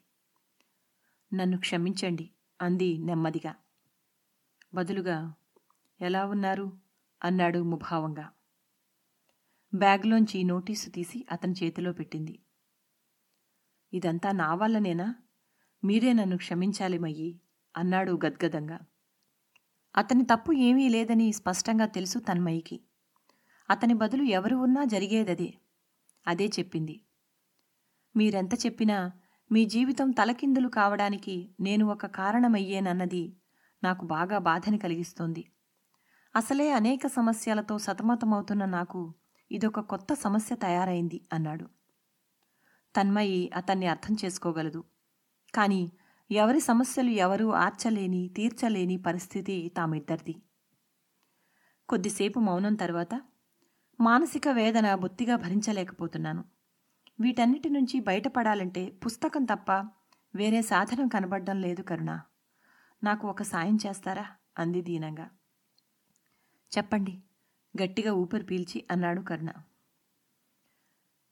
నన్ను 1.33 1.57
క్షమించండి 1.57 2.29
అంది 2.61 2.97
నెమ్మదిగా. 2.97 3.55
బదులుగా 4.73 5.33
ఎలా 6.01 6.25
ఉన్నారు? 6.25 6.71
అన్నాడు 7.23 7.59
ముభావంగా. 7.59 8.29
బ్యాగ్లోంచి 9.75 10.43
నోటీసు 10.43 10.89
తీసి 10.89 11.25
అతని 11.31 11.53
చేతిలో 11.63 11.93
పెట్టింది. 11.93 12.39
ఇదంతా 13.93 14.31
నా 14.31 14.55
వల్లనేనా? 14.55 15.15
మీరే 15.83 16.13
నన్ను 16.13 16.37
క్షమించాలి 16.37 16.99
మయ్యి 16.99 17.41
అన్నాడు 17.77 18.19
గద్గదంగా. 18.25 18.79
అతని 19.95 20.25
తప్పు 20.25 20.51
ఏమీ 20.51 20.89
లేదని 20.89 21.31
స్పష్టంగా 21.31 21.85
తెలుసు 21.85 22.19
తన్మయికి 22.19 22.81
అతని 23.69 23.93
బదులు 23.93 24.23
ఎవరు 24.23 24.55
ఉన్నా 24.55 24.83
జరిగేదదే. 24.83 25.53
అదే 26.27 26.47
చెప్పింది. 26.47 27.01
మీరెంత 28.15 28.53
చెప్పినా 28.53 29.11
మీ 29.51 29.65
జీవితం 29.65 30.11
తలకిందులు 30.11 30.67
కావడానికి 30.67 31.49
నేను 31.59 31.85
ఒక 31.85 32.05
కారణమయ్యేనన్నది 32.05 33.35
నాకు 33.83 34.05
బాగా 34.05 34.37
బాధని 34.37 34.77
కలిగిస్తోంది. 34.77 35.45
అసలే 36.35 36.71
అనేక 36.71 37.07
సమస్యలతో 37.07 37.77
సతమతమవుతున్న 37.77 38.65
నాకు 38.65 39.13
ఇదొక 39.51 39.79
కొత్త 39.79 40.13
సమస్య 40.13 40.55
తయారైంది 40.55 41.21
అన్నాడు. 41.33 41.65
తన్మయి 42.95 43.51
అతన్ని 43.55 43.87
అర్థం 43.87 44.17
చేసుకోగలదు. 44.25 44.83
కానీ 45.55 45.91
ఎవరి 46.31 46.59
సమస్యలు 46.59 47.09
ఎవరూ 47.09 47.51
ఆర్చలేని 47.51 48.27
తీర్చలేని 48.27 48.97
పరిస్థితి 48.97 49.71
తామిద్దరిది. 49.77 50.35
కొద్దిసేపు 51.89 52.39
మౌనం 52.39 52.75
తర్వాత 52.75 53.21
మానసిక 53.99 54.47
వేదన 54.47 54.95
బొత్తిగా 54.95 55.35
భరించలేకపోతున్నాను. 55.35 56.43
వీటన్నిటి 57.19 57.69
నుంచి 57.69 57.99
బయటపడాలంటే 57.99 58.89
పుస్తకం 58.89 59.45
తప్ప 59.45 59.71
వేరే 60.35 60.61
సాధనం 60.61 61.07
కనబడడం 61.07 61.61
లేదు 61.61 61.81
కరుణ. 61.81 62.21
నాకు 63.03 63.27
ఒక 63.27 63.41
సాయం 63.41 63.77
చేస్తారా? 63.87 64.27
అంది 64.57 64.81
దీనంగా. 64.81 65.29
చెప్పండి 66.77 67.23
గట్టిగా 67.83 68.13
ఊపిరి 68.13 68.43
పీల్చి 68.43 68.87
అన్నాడు 68.91 69.21
కరుణ. 69.21 69.51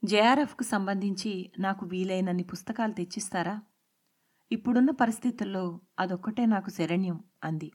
జేఆర్ఎఫ్కు 0.06 0.63
సంబంధించి 0.63 1.51
నాకు 1.60 1.86
వీలైనన్ని 1.86 2.44
పుస్తకాలు 2.44 2.94
తెచ్చిస్తారా? 2.94 3.62
ఇప్పుడున్న 4.51 4.91
పరిస్థితుల్లో 4.91 5.80
అదొక్కటే 6.00 6.46
నాకు 6.46 6.70
శరణ్యం 6.70 7.24
అంది. 7.44 7.72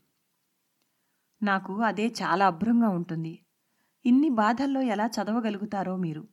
నాకు 1.43 1.83
అదే 1.83 2.07
చాలా 2.07 2.47
అభ్రంగా 2.47 2.88
ఉంటుంది 2.88 3.46
ఇన్ని 4.07 4.29
బాధల్లో 4.29 4.81
ఎలా 4.83 5.07
చదవగలుగుతారో 5.07 5.97
మీరు? 5.97 6.29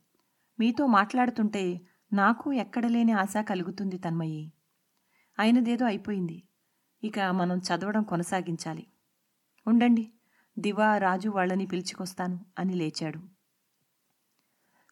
మీతో 0.58 0.86
మాట్లాడుతుంటే 0.86 1.80
నాకు 2.12 2.52
ఎక్కడలేని 2.52 3.12
ఆశ 3.12 3.36
కలుగుతుంది 3.36 3.98
తన్మయి. 3.98 4.52
అయినదేదో 5.38 5.86
అయిపోయింది. 5.86 6.42
ఇక 7.04 7.20
మనం 7.20 7.58
చదవడం 7.58 8.02
కొనసాగించాలి. 8.02 8.86
ఉండండి 9.66 10.04
దివా 10.58 10.98
రాజు 10.98 11.28
వాళ్ళని 11.28 11.66
పిలుచుకొస్తాను 11.66 12.44
అని 12.58 12.74
లేచాడు. 12.74 13.20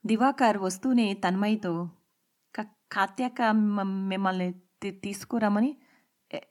దివాకర్ 0.06 0.58
వస్తూనే 0.58 1.14
తన్మయితో 1.14 1.72
కాత్యాక 2.92 3.42
మిమ్మల్ని 4.08 4.48
తీసుకురమ్మని 4.90 5.70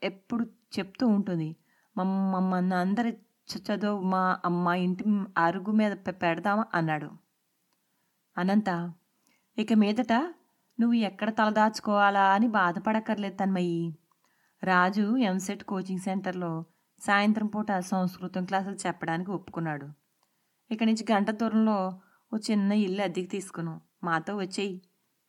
ఎప్పుడు 0.03 0.43
చెప్తూ 0.79 1.07
ఉంటుంది. 1.07 1.55
మమ్మల్ని 1.97 2.75
అందరి 2.75 3.11
చదువు 3.57 4.01
మా 4.01 4.39
అమ్మ 4.45 4.67
ఇంటి 4.67 5.03
అరుగు 5.37 5.71
మీద 5.71 5.91
పెడదామా? 5.91 6.65
అన్నాడు. 6.73 7.09
అనంత 8.37 8.93
ఇక 9.57 9.73
మీదట 9.73 10.13
నువ్వు 10.79 10.93
ఎక్కడ 10.93 11.29
తలదాచుకోవాలా 11.29 12.23
అని 12.31 12.47
బాధపడక్కర్లేదు 12.47 13.35
తన్మయ్యి. 13.35 13.95
రాజు 14.63 15.17
ఎంసెట్ 15.17 15.63
కోచింగ్ 15.63 15.99
సెంటర్లో 15.99 16.65
సాయంత్రం 17.01 17.47
పూట 17.47 17.79
సంస్కృతం 17.79 18.45
క్లాసులు 18.45 18.75
చెప్పడానికి 18.75 19.31
ఒప్పుకున్నాడు. 19.31 19.87
ఇక 20.71 20.83
నుంచి 20.83 21.05
గంట 21.11 21.31
దూరంలో 21.31 22.01
ఓ 22.33 22.37
చిన్న 22.37 22.71
ఇల్లు 22.71 23.01
అద్దెకి 23.01 23.27
తీసుకును. 23.27 23.81
మాతో 24.03 24.37
వచ్చేయి 24.37 24.81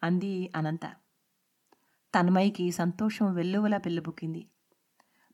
అంది 0.03 0.53
అనంత. 0.57 0.87
తన్మయ్యకి 2.15 2.71
సంతోషం 2.71 3.35
వెల్లువలా 3.35 3.79
పెళ్ళిబుక్కింది 3.79 4.47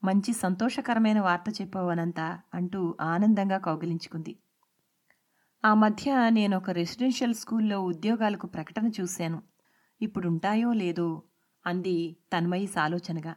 మంచి 0.05 0.33
సంతోషకరమైన 0.33 1.21
వార్త 1.21 1.63
చెప్పావు 1.63 1.89
అనంత 1.91 2.41
అంటూ 2.55 2.97
ఆనందంగా 3.01 3.59
కౌగిలించుకుంది. 3.59 4.37
ఆ 5.65 5.75
మధ్య 5.75 6.31
నేను 6.31 6.57
ఒక 6.57 6.71
రెసిడెన్షియల్ 6.71 7.35
స్కూల్లో 7.35 7.81
ఉద్యోగాలకు 7.81 8.47
ప్రకటన 8.47 8.91
చూశాను. 9.01 9.43
ఇప్పుడుంటాయో 10.01 10.73
లేదో 10.73 11.23
అంది 11.67 12.17
తన్మయి 12.33 12.67
సాలోచనగా 12.67 13.37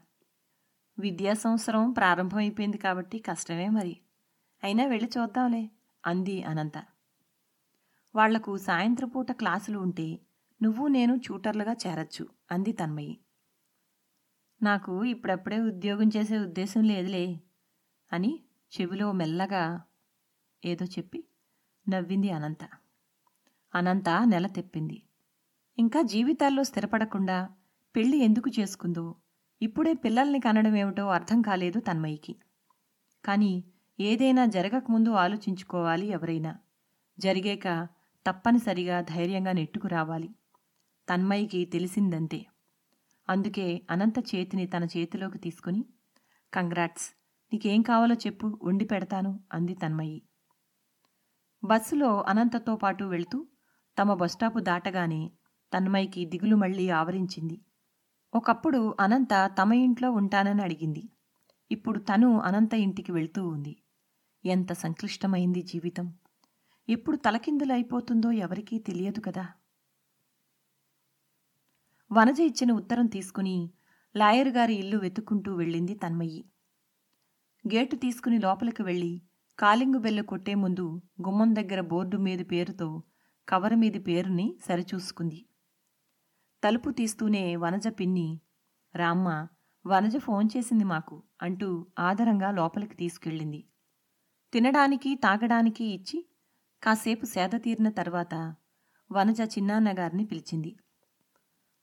విద్యా 0.99 1.33
సంవత్సరం 1.33 1.91
ప్రారంభమైపోయింది 1.91 2.77
కాబట్టి 2.77 3.19
కష్టమే 3.19 3.69
మరి. 3.69 3.97
అయినా 4.63 4.85
వెళ్ళి 4.85 5.09
చూద్దాంలే 5.17 5.71
అంది 6.05 6.43
అనంత. 6.43 6.77
వాళ్ళకు 8.15 8.57
సాయంత్రపూట 8.57 9.31
క్లాసులు 9.31 9.79
ఉంటే 9.79 10.19
నువ్వు 10.61 10.87
నేను 10.87 11.15
చూటర్లుగా 11.15 11.75
చేరచ్చు 11.87 12.27
అంది 12.51 12.71
తన్మయి. 12.71 13.17
నాకు 14.63 15.03
ఇప్పుడప్పుడే 15.03 15.59
ఉద్యోగం 15.59 16.07
చేసే 16.17 16.37
ఉద్దేశం 16.37 16.83
లేదులే 16.83 17.39
అని 18.11 18.43
చెవిలో 18.71 19.11
మెల్లగా 19.11 19.81
ఏదో 20.65 20.85
చెప్పి 20.85 21.23
నవ్వింది 21.89 22.29
అనంత. 22.29 22.63
అనంత 23.75 24.09
నెల 24.25 24.47
తెప్పింది. 24.47 25.01
ఇంకా 25.77 26.01
జీవితాల్లో 26.01 26.63
స్థిరపడకుండా 26.63 27.49
పెళ్ళి 27.95 28.17
ఎందుకు 28.17 28.49
చేసుకుందో 28.59 29.15
ఇప్పుడే 29.61 29.93
పిల్లల్ని 29.93 30.39
కనడం 30.39 30.75
ఏమిటో 30.75 31.07
అర్థం 31.07 31.41
కాలేదు 31.41 31.79
తన్మయికి. 31.79 32.35
కానీ 33.25 33.63
ఏదైనా 33.99 34.45
జరగకముందు 34.45 35.09
ఆలోచించుకోవాలి 35.09 36.07
ఎవరైనా. 36.07 36.59
జరిగాక 37.19 37.87
తప్పనిసరిగా 38.25 39.01
ధైర్యంగా 39.01 39.51
నెట్టుకు 39.51 39.87
రావాలి. 39.87 40.29
తన్మయికి 41.09 41.65
తెలిసిందంతే. 41.65 42.45
అందుకే 43.31 43.65
అనంత 43.89 44.19
చేతిని 44.29 44.65
తన 44.67 44.83
చేతిలోకి 44.85 45.39
తీసుకుని 45.39 45.81
కంగ్రాట్స్ 46.53 47.07
నీకేం 47.51 47.81
కావాలో 47.81 48.15
చెప్పు 48.15 48.47
వండి 48.63 48.85
పెడతాను 48.85 49.31
అంది 49.51 49.75
తన్మయి. 49.75 50.19
బస్సులో 51.63 52.09
అనంతతో 52.27 52.73
పాటు 52.75 53.03
వెళ్తూ 53.05 53.37
తమ 53.97 54.13
బస్టాపు 54.13 54.59
దాటగానే 54.59 55.21
తన్మయికి 55.71 56.21
దిగులు 56.25 56.55
మళ్ళీ 56.55 56.89
ఆవరించింది. 56.91 57.57
ఒకప్పుడు 58.33 58.81
అనంత 58.99 59.33
తమ 59.57 59.71
ఇంట్లో 59.81 60.09
ఉంటానని 60.11 60.61
అడిగింది. 60.61 61.03
ఇప్పుడు 61.71 61.99
తను 62.01 62.29
అనంత 62.39 62.73
ఇంటికి 62.85 63.11
వెళ్తూ 63.11 63.41
ఉంది. 63.47 63.73
ఎంత 64.43 64.71
సంక్లిష్టమైంది 64.75 65.61
జీవితం! 65.63 66.07
ఎప్పుడు 66.87 67.17
తలకిందులైపోతుందో 67.17 68.31
ఎవరికీ 68.45 68.77
తెలియదు 68.79 69.21
కదా! 69.21 69.45
వనజ 72.11 72.39
ఇచ్చిన 72.39 72.71
ఉత్తరం 72.71 73.05
తీసుకుని 73.05 73.69
లాయర్ 74.15 74.49
గారి 74.49 74.73
ఇల్లు 74.73 74.97
వెతుక్కుంటూ 74.97 75.55
వెళ్ళింది 75.55 75.93
తన్మయ్యి 75.95 76.41
గేటు 77.65 77.95
తీసుకుని 77.95 78.39
లోపలికి 78.39 78.83
వెళ్ళి 78.83 79.21
కాలింగు 79.59 79.99
బెల్లు 79.99 80.23
కొట్టే 80.23 80.55
ముందు 80.55 81.01
గుమ్మం 81.21 81.55
దగ్గర 81.55 81.81
బోర్డు 81.81 82.17
మీద 82.17 82.39
పేరుతో 82.51 83.03
కవర్ 83.47 83.75
మీది 83.75 83.99
పేరుని 83.99 84.47
సరిచూసుకుంది. 84.67 85.39
తలుపు 86.63 86.89
తీస్తూనే 86.89 87.55
వనజ 87.55 87.87
పిన్ని 87.87 88.39
రామ్మ 88.95 89.47
వనజ 89.85 90.17
ఫోన్ 90.17 90.49
చేసింది 90.57 90.83
మాకు 90.83 91.23
అంటూ 91.41 91.85
ఆదరంగా 91.99 92.51
లోపలికి 92.51 92.95
తీసుకెళ్ళింది. 92.95 93.63
తినడానికి 94.53 95.15
తాగడానికి 95.15 95.85
ఇచ్చి 95.85 96.25
కాసేపు 96.81 97.25
సేద 97.25 97.55
తీరిన 97.55 97.89
తర్వాత 97.89 98.35
వనజ 99.11 99.41
చిన్నాన్నగారిని 99.41 100.25
పిలిచింది. 100.25 100.71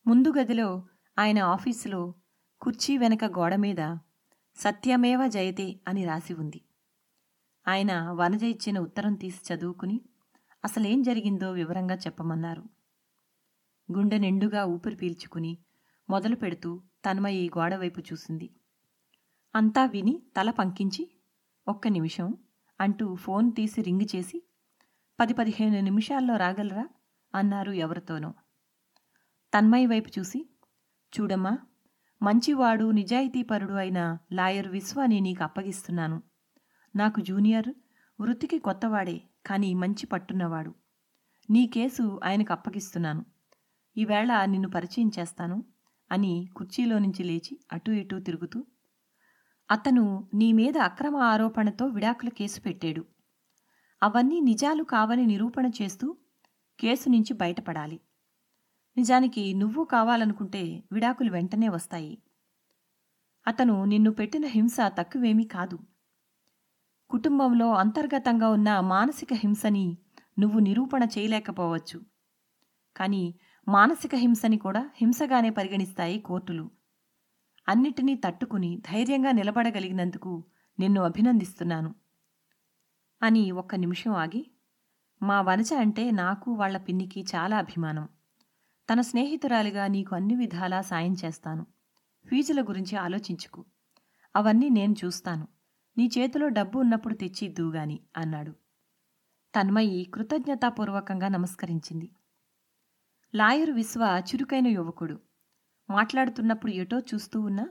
ముందు 0.09 0.33
గదిలో 0.39 0.87
ఆయన 1.19 1.39
ఆఫీసులో 1.39 2.15
కుర్చీ 2.61 2.99
వెనక 2.99 3.25
గోడ 3.25 3.55
మీద 3.55 3.97
సత్యమేవ 4.55 5.27
జయతే 5.27 5.81
అని 5.89 6.05
రాసి 6.05 6.35
ఉంది. 6.35 6.61
ఆయన 7.69 8.11
వనజ 8.11 8.45
ఇచ్చిన 8.45 8.79
ఉత్తరం 8.79 9.15
తీసి 9.15 9.55
చదువుకుని 9.55 10.01
అసలేం 10.65 11.03
జరిగిందో 11.03 11.53
వివరంగా 11.53 11.95
చెప్పమన్నారు. 11.95 12.63
గుండె 13.93 14.19
నిండుగా 14.19 14.65
ఊపిరి 14.65 14.97
పీల్చుకుని 14.97 15.59
మొదలు 16.11 16.37
పెడుతూ 16.37 16.83
తన్మయి 17.05 17.51
గోడవైపు 17.59 18.01
చూసింది. 18.01 18.51
అంతా 19.55 19.85
విని 19.85 20.23
తల 20.37 20.51
పంకించి 20.51 21.11
ఒక్క 21.69 21.89
నిమిషం 21.89 22.35
అంటూ 22.81 23.15
ఫోన్ 23.15 23.53
తీసి 23.53 23.83
రింగ్ 23.83 24.17
చేసి 24.17 24.43
పది 25.21 25.35
పదిహేను 25.35 25.81
నిమిషాల్లో 25.81 26.37
రాగలరా? 26.37 26.89
అన్నారు 27.35 27.73
ఎవరితోనో. 27.73 28.35
తన్మయి 29.55 29.87
వైపు 29.87 30.11
చూసి 30.19 30.49
చూడమ్మా 31.13 31.59
మంచివాడు 32.23 32.91
నిజాయితీపరుడు 32.91 33.73
అయిన 33.73 34.19
లాయర్ 34.33 34.69
విశ్వాని 34.69 35.21
నీకు 35.21 35.43
అప్పగిస్తున్నాను. 35.43 36.23
నాకు 36.97 37.21
జూనియర్ 37.21 37.69
వృత్తికి 38.21 38.59
కొత్తవాడే 38.59 39.21
కానీ 39.47 39.75
మంచి 39.75 40.07
పట్టున్నవాడు. 40.07 40.75
నీ 41.51 41.67
కేసు 41.67 42.21
ఆయనకు 42.25 42.53
అప్పగిస్తున్నాను. 42.53 43.25
ఈవేళ 43.97 44.45
నిన్ను 44.45 44.71
పరిచయం 44.71 45.11
చేస్తాను 45.19 45.65
అని 46.13 46.49
కుర్చీలో 46.57 46.99
నుంచి 46.99 47.25
లేచి 47.25 47.61
అటూ 47.73 47.93
ఇటూ 47.93 48.19
తిరుగుతూ 48.19 48.65
అతను 49.71 50.29
నీ 50.35 50.53
మీద 50.53 50.79
అక్రమ 50.79 51.17
ఆరోపణతో 51.17 51.87
విడాకుల 51.87 52.29
కేసు 52.29 52.61
పెట్టాడు. 52.61 53.05
అవన్నీ 54.03 54.41
నిజాలు 54.41 54.83
కావని 54.83 55.27
నిరూపణ 55.27 55.67
చేస్తూ 55.83 56.17
కేసు 56.81 57.09
నుంచి 57.09 57.33
బయటపడాలి. 57.33 58.01
నిజానికి 58.99 59.55
నువ్వు 59.55 59.85
కావాలనుకుంటే 59.85 60.83
విడాకులు 60.93 61.31
వెంటనే 61.31 61.69
వస్తాయి. 61.69 62.23
అతను 63.47 63.85
నిన్ను 63.85 64.11
పెట్టిన 64.11 64.47
హింస 64.47 64.77
తక్కువేమీ 64.89 65.45
కాదు. 65.45 65.79
కుటుంబంలో 67.11 67.75
అంతర్గతంగా 67.75 68.49
ఉన్న 68.49 68.81
మానసిక 68.81 69.33
హింసని 69.33 69.99
నువ్వు 70.39 70.59
నిరూపణ 70.59 71.03
చేయలేకపోవచ్చు. 71.03 72.01
కానీ 72.97 73.35
మానసిక 73.69 74.15
హింసని 74.15 74.59
కూడా 74.59 74.91
హింసగానే 74.97 75.51
పరిగణిస్తాయి 75.51 76.21
కోర్టులు. 76.21 76.71
అన్నిటినీ 77.69 78.15
తట్టుకుని 78.15 78.83
ధైర్యంగా 78.93 79.31
నిలబడగలిగినందుకు 79.31 80.45
నిన్ను 80.79 81.03
అభినందిస్తున్నాను. 81.03 81.95
అని 83.23 83.51
ఒక్క 83.51 83.75
నిమిషం 83.75 84.13
ఆగి 84.13 84.51
మా 85.23 85.41
వనజ 85.41 85.73
అంటే 85.73 86.11
నాకు 86.11 86.53
వాళ్ళ 86.53 86.77
పిన్నికి 86.77 87.21
చాలా 87.21 87.59
అభిమానం. 87.59 88.09
తన 88.93 89.01
స్నేహితురాలిగా 89.01 89.87
నీకు 89.87 90.17
అన్ని 90.17 90.35
విధాలా 90.35 90.81
సాయం 90.81 91.17
చేస్తాను. 91.25 91.67
ఫీజుల 92.27 92.63
గురించి 92.63 92.97
ఆలోచించుకు. 92.97 93.65
అవన్నీ 94.37 94.69
నేను 94.69 94.95
చూస్తాను. 95.05 95.49
నీ 95.99 96.11
చేతిలో 96.19 96.49
డబ్బు 96.49 96.79
ఉన్నప్పుడు 96.79 97.15
తెచ్చి 97.15 97.49
దూగాని 97.49 98.01
అన్నాడు. 98.17 98.51
తన్మయి 99.55 100.05
కృతజ్ఞతాపూర్వకంగా 100.05 101.29
నమస్కరించింది. 101.29 102.11
లాయర్ 103.35 103.71
విశ్వ 103.71 104.23
చురుకైన 104.31 104.67
యువకుడు. 104.67 105.21
మాట్లాడుతున్నప్పుడు 105.91 106.71
ఎటో 106.71 106.99
చూస్తూ 106.99 107.41
ఉన్నా 107.41 107.69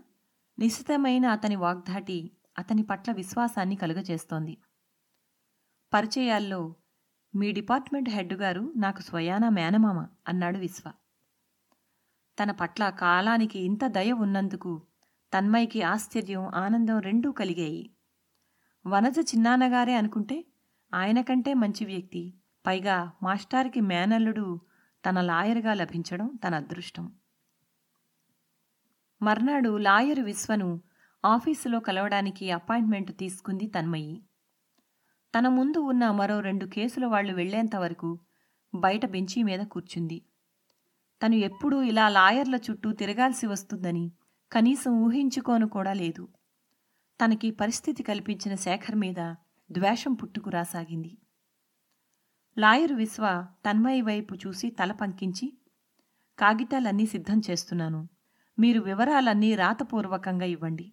నిశితమైన 0.60 1.26
అతని 1.26 1.56
వాగ్ధాటి 1.56 2.32
అతని 2.58 2.84
పట్ల 2.84 3.12
విశ్వాసాన్ని 3.12 3.76
కలుగజేస్తోంది. 3.76 4.58
పరిచయాల్లో 5.94 6.76
మీ 7.36 7.52
డిపార్ట్మెంట్ 7.52 8.10
హెడ్ 8.10 8.34
గారు 8.34 8.74
నాకు 8.78 9.02
స్వయానా 9.02 9.50
మేనమామ 9.50 10.08
అన్నాడు 10.28 10.58
విశ్వ. 10.58 10.92
తన 12.38 12.52
పట్ల 12.52 12.90
కాలానికి 12.90 13.60
ఇంత 13.60 13.88
దయ 13.88 14.12
ఉన్నందుకు 14.12 14.82
తన్మయ్యకి 15.34 15.82
ఆశ్చర్యం 15.82 16.44
ఆనందం 16.56 17.00
రెండూ 17.00 17.32
కలిగాయి. 17.32 17.90
వనజ 18.88 19.20
చిన్నాన్నగారే 19.20 19.96
అనుకుంటే 19.96 20.46
ఆయన 20.94 21.22
కంటే 21.22 21.54
మంచి 21.54 21.86
వ్యక్తి. 21.86 22.34
పైగా 22.66 23.12
మాస్టార్కి 23.24 23.82
మేనల్లుడు 23.82 24.62
తన 25.06 25.22
లాయర్గా 25.22 25.74
లభించడం 25.74 26.28
తన 26.48 26.56
అదృష్టం. 26.56 27.06
మర్నాడు 29.22 29.78
లాయరు 29.78 30.24
విశ్వను 30.24 30.82
ఆఫీసులో 31.26 31.80
కలవడానికి 31.80 32.52
అపాయింట్మెంట్ 32.52 33.18
తీసుకుంది 33.18 33.68
తన్మయి 33.68 34.22
తన 35.34 35.48
ముందు 35.48 35.80
ఉన్న 35.80 36.12
మరో 36.12 36.40
రెండు 36.40 36.66
కేసుల 36.66 37.06
వాళ్ళు 37.06 37.34
వెళ్ళేంత 37.34 37.76
వరకు 37.76 38.20
బయట 38.76 39.06
బెంచీ 39.06 39.44
మీద 39.44 39.60
కూర్చుంది. 39.60 40.22
తను 41.22 41.36
ఎప్పుడూ 41.36 41.82
ఇలా 41.82 42.10
లాయర్ల 42.10 42.56
చుట్టూ 42.56 42.94
తిరగాల్సి 42.94 43.48
వస్తుందని 43.48 44.12
కనీసం 44.52 44.92
ఊహించుకోను 44.92 45.68
కూడా 45.68 45.94
లేదు. 45.94 46.28
తనకి 47.26 47.52
పరిస్థితి 47.52 48.04
కల్పించిన 48.04 48.56
శేఖర్ 48.56 48.96
మీద 48.96 49.36
ద్వేషం 49.72 50.14
పుట్టుకు 50.14 50.50
రాసాగింది. 50.50 51.18
విశ్వ 52.94 53.48
తన్మయి 53.70 54.02
వైపు 54.02 54.36
చూసి 54.36 54.70
తల 54.70 54.92
పంకించి 54.92 55.58
కాగితాలన్నీ 56.40 57.06
సిద్ధం 57.06 57.42
చేస్తున్నాను. 57.50 58.10
మీరు 58.60 58.82
వివరాలన్నీ 58.82 59.56
రాతపూర్వకంగా 59.56 60.46
ఇవ్వండి. 60.46 60.92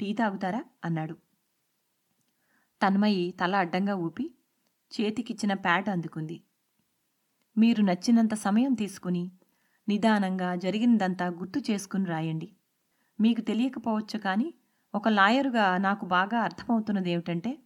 టీ 0.00 0.12
తాగుతారా? 0.12 0.64
అన్నాడు. 0.84 1.14
తన్మయి 2.82 3.34
తల 3.40 3.56
అడ్డంగా 3.56 3.94
ఊపి 3.94 4.34
చేతికిచ్చిన 4.92 5.52
ప్యాడ్ 5.54 5.88
అందుకుంది. 5.88 6.42
మీరు 7.58 7.82
నచ్చినంత 7.82 8.34
సమయం 8.34 8.74
తీసుకుని 8.74 9.32
నిదానంగా 9.88 10.54
జరిగిందంతా 10.54 11.26
గుర్తు 11.26 11.60
చేసుకుని 11.70 12.04
రాయండి. 12.04 12.56
మీకు 13.20 13.40
తెలియకపోవచ్చు 13.40 14.18
కానీ 14.18 14.54
ఒక 14.94 15.08
లాయరుగా 15.08 15.78
నాకు 15.78 16.06
బాగా 16.06 16.40
అర్థమవుతున్నదేమిటంటే 16.40 17.58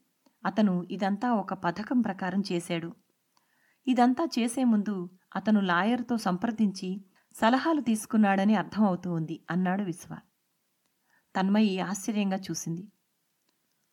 అతను 0.47 0.87
ఇదంతా 0.91 1.35
ఒక 1.35 1.55
పథకం 1.55 2.01
ప్రకారం 2.01 2.43
చేశాడు. 2.53 2.93
ఇదంతా 3.87 4.25
చేసే 4.39 4.65
ముందు 4.65 5.11
అతను 5.37 5.61
లాయర్తో 5.61 6.17
సంప్రదించి 6.17 7.05
సలహాలు 7.35 7.81
తీసుకున్నాడని 7.81 8.55
అర్థమవుతూ 8.55 9.13
ఉంది 9.13 9.41
అన్నాడు 9.51 9.83
విశ్వ. 9.83 10.17
తన్మయి 11.35 11.79
ఆశ్చర్యంగా 11.81 12.37
చూసింది. 12.37 12.93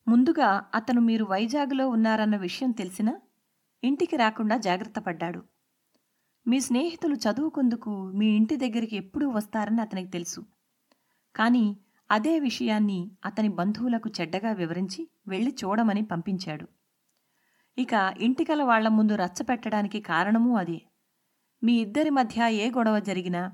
ముందుగా 0.08 0.70
అతను 0.74 1.02
మీరు 1.02 1.26
వైజాగ్లో 1.26 1.90
ఉన్నారన్న 1.90 2.36
విషయం 2.36 2.72
తెలిసినా 2.72 3.22
ఇంటికి 3.84 4.18
రాకుండా 4.18 4.58
జాగ్రత్త 4.58 5.00
పడ్డాడు. 5.00 5.42
మీ 6.48 6.60
స్నేహితులు 6.60 7.16
చదువుకుందుకు 7.16 8.12
మీ 8.12 8.28
ఇంటి 8.28 8.56
దగ్గరికి 8.56 8.96
ఎప్పుడూ 8.96 9.30
వస్తారని 9.30 9.82
అతనికి 9.82 10.10
తెలుసు. 10.10 10.46
కానీ 11.36 11.78
అదే 12.12 12.40
విషయాన్ని 12.40 13.12
అతని 13.26 13.50
బంధువులకు 13.50 14.10
చెడ్డగా 14.22 14.52
వివరించి 14.52 15.08
వెళ్ళి 15.28 15.56
చూడమని 15.64 16.02
పంపించాడు. 16.02 16.68
ఇక 17.78 18.14
ఇంటికల 18.22 18.64
వాళ్ళ 18.64 18.88
ముందు 18.88 19.16
రచ్చపెట్టడానికి 19.16 20.02
కారణమూ 20.02 20.56
అదే. 20.56 20.82
మీ 21.64 21.74
ఇద్దరి 21.74 22.10
మధ్య 22.10 22.56
ఏ 22.56 22.72
గొడవ 22.72 23.00
జరిగినా 23.00 23.52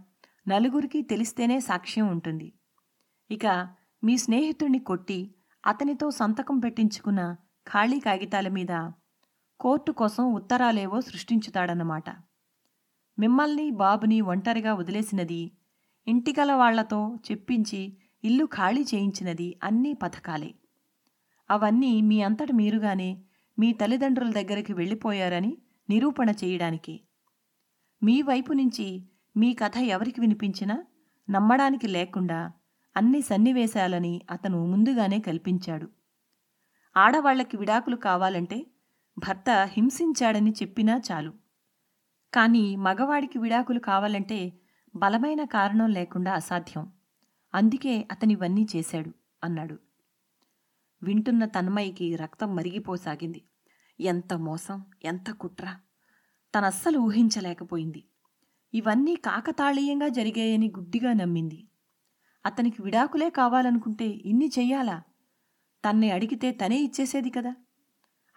నలుగురికి 0.47 1.01
తెలిస్తేనే 1.01 1.59
సాక్ష్యం 1.59 2.07
ఉంటుంది. 2.07 2.53
ఇక 3.31 3.75
మీ 4.03 4.17
స్నేహితుణ్ణి 4.17 4.79
కొట్టి 4.79 5.35
అతనితో 5.65 6.11
సంతకం 6.11 6.59
పెట్టించుకున్న 6.59 7.35
ఖాళీ 7.67 7.99
కాగితాల 7.99 8.47
మీద 8.47 8.91
కోర్టు 9.59 9.91
కోసం 9.91 10.33
ఉత్తరాలేవో 10.33 11.01
సృష్టించుతాడన్నమాట. 11.01 12.28
మిమ్మల్ని 13.19 13.71
బాబుని 13.71 14.21
ఒంటరిగా 14.21 14.73
వదిలేసినది 14.73 15.51
ఇంటికల 16.07 16.53
వాళ్ళతో 16.53 17.17
చెప్పించి 17.31 17.97
ఇల్లు 18.23 18.45
ఖాళీ 18.45 18.81
చేయించినది 18.81 19.59
అన్నీ 19.63 19.93
పథకాలే. 19.93 20.53
అవన్నీ 21.49 22.01
మీ 22.01 22.21
అంతట 22.21 22.51
మీరుగానే 22.51 23.23
మీ 23.59 23.73
తల్లిదండ్రుల 23.73 24.31
దగ్గరికి 24.31 24.73
వెళ్ళిపోయారని 24.73 25.57
నిరూపణ 25.89 26.29
చేయడానికి. 26.29 27.01
మీ 28.03 28.21
వైపు 28.21 28.53
నుంచి 28.53 29.03
మీ 29.37 29.53
కథ 29.53 29.77
ఎవరికి 29.77 30.21
వినిపించినా 30.21 30.85
నమ్మడానికి 31.29 31.87
లేకుండా 31.87 32.51
అన్ని 32.97 33.21
సన్నివేశాలని 33.21 34.21
అతను 34.31 34.65
ముందుగానే 34.65 35.19
కల్పించాడు. 35.19 35.89
ఆడవాళ్ళకి 36.97 37.57
విడాకులు 37.57 37.95
కావాలంటే 37.95 38.65
భర్త 39.17 39.49
హింసించాడని 39.49 40.51
చెప్పినా 40.51 41.01
చాలు. 41.11 41.48
కానీ 42.33 42.75
మగవాడికి 42.75 43.39
విడాకులు 43.39 43.79
కావాలంటే 43.79 44.53
బలమైన 44.95 45.43
కారణం 45.43 45.89
లేకుండా 45.89 46.33
అసాధ్యం. 46.33 46.93
అందుకే 47.55 48.07
అతనివన్నీ 48.11 48.67
చేశాడు 48.75 49.11
అన్నాడు. 49.43 49.79
వింటున్న 51.03 51.45
తన్మయికి 51.45 52.15
రక్తం 52.15 52.55
మరిగిపోసాగింది. 52.55 53.41
ఎంత 53.99 54.33
మోసం 54.33 54.85
ఎంత 55.03 55.31
కుట్ర. 55.31 55.75
తనస్సలు 56.57 56.99
ఊహించలేకపోయింది. 56.99 58.03
ఇవన్నీ 58.73 59.15
కాకతాళీయంగా 59.15 60.07
జరిగాయని 60.07 60.67
గుడ్డిగా 60.67 61.13
నమ్మింది. 61.13 61.67
అతనికి 62.45 62.81
విడాకులే 62.81 63.29
కావాలనుకుంటే 63.29 64.05
ఇన్ని 64.05 64.51
చెయ్యాలా? 64.59 65.03
తన్ని 65.85 66.11
అడిగితే 66.11 66.51
తనే 66.51 66.77
ఇచ్చేసేది 66.77 67.29
కదా? 67.29 67.55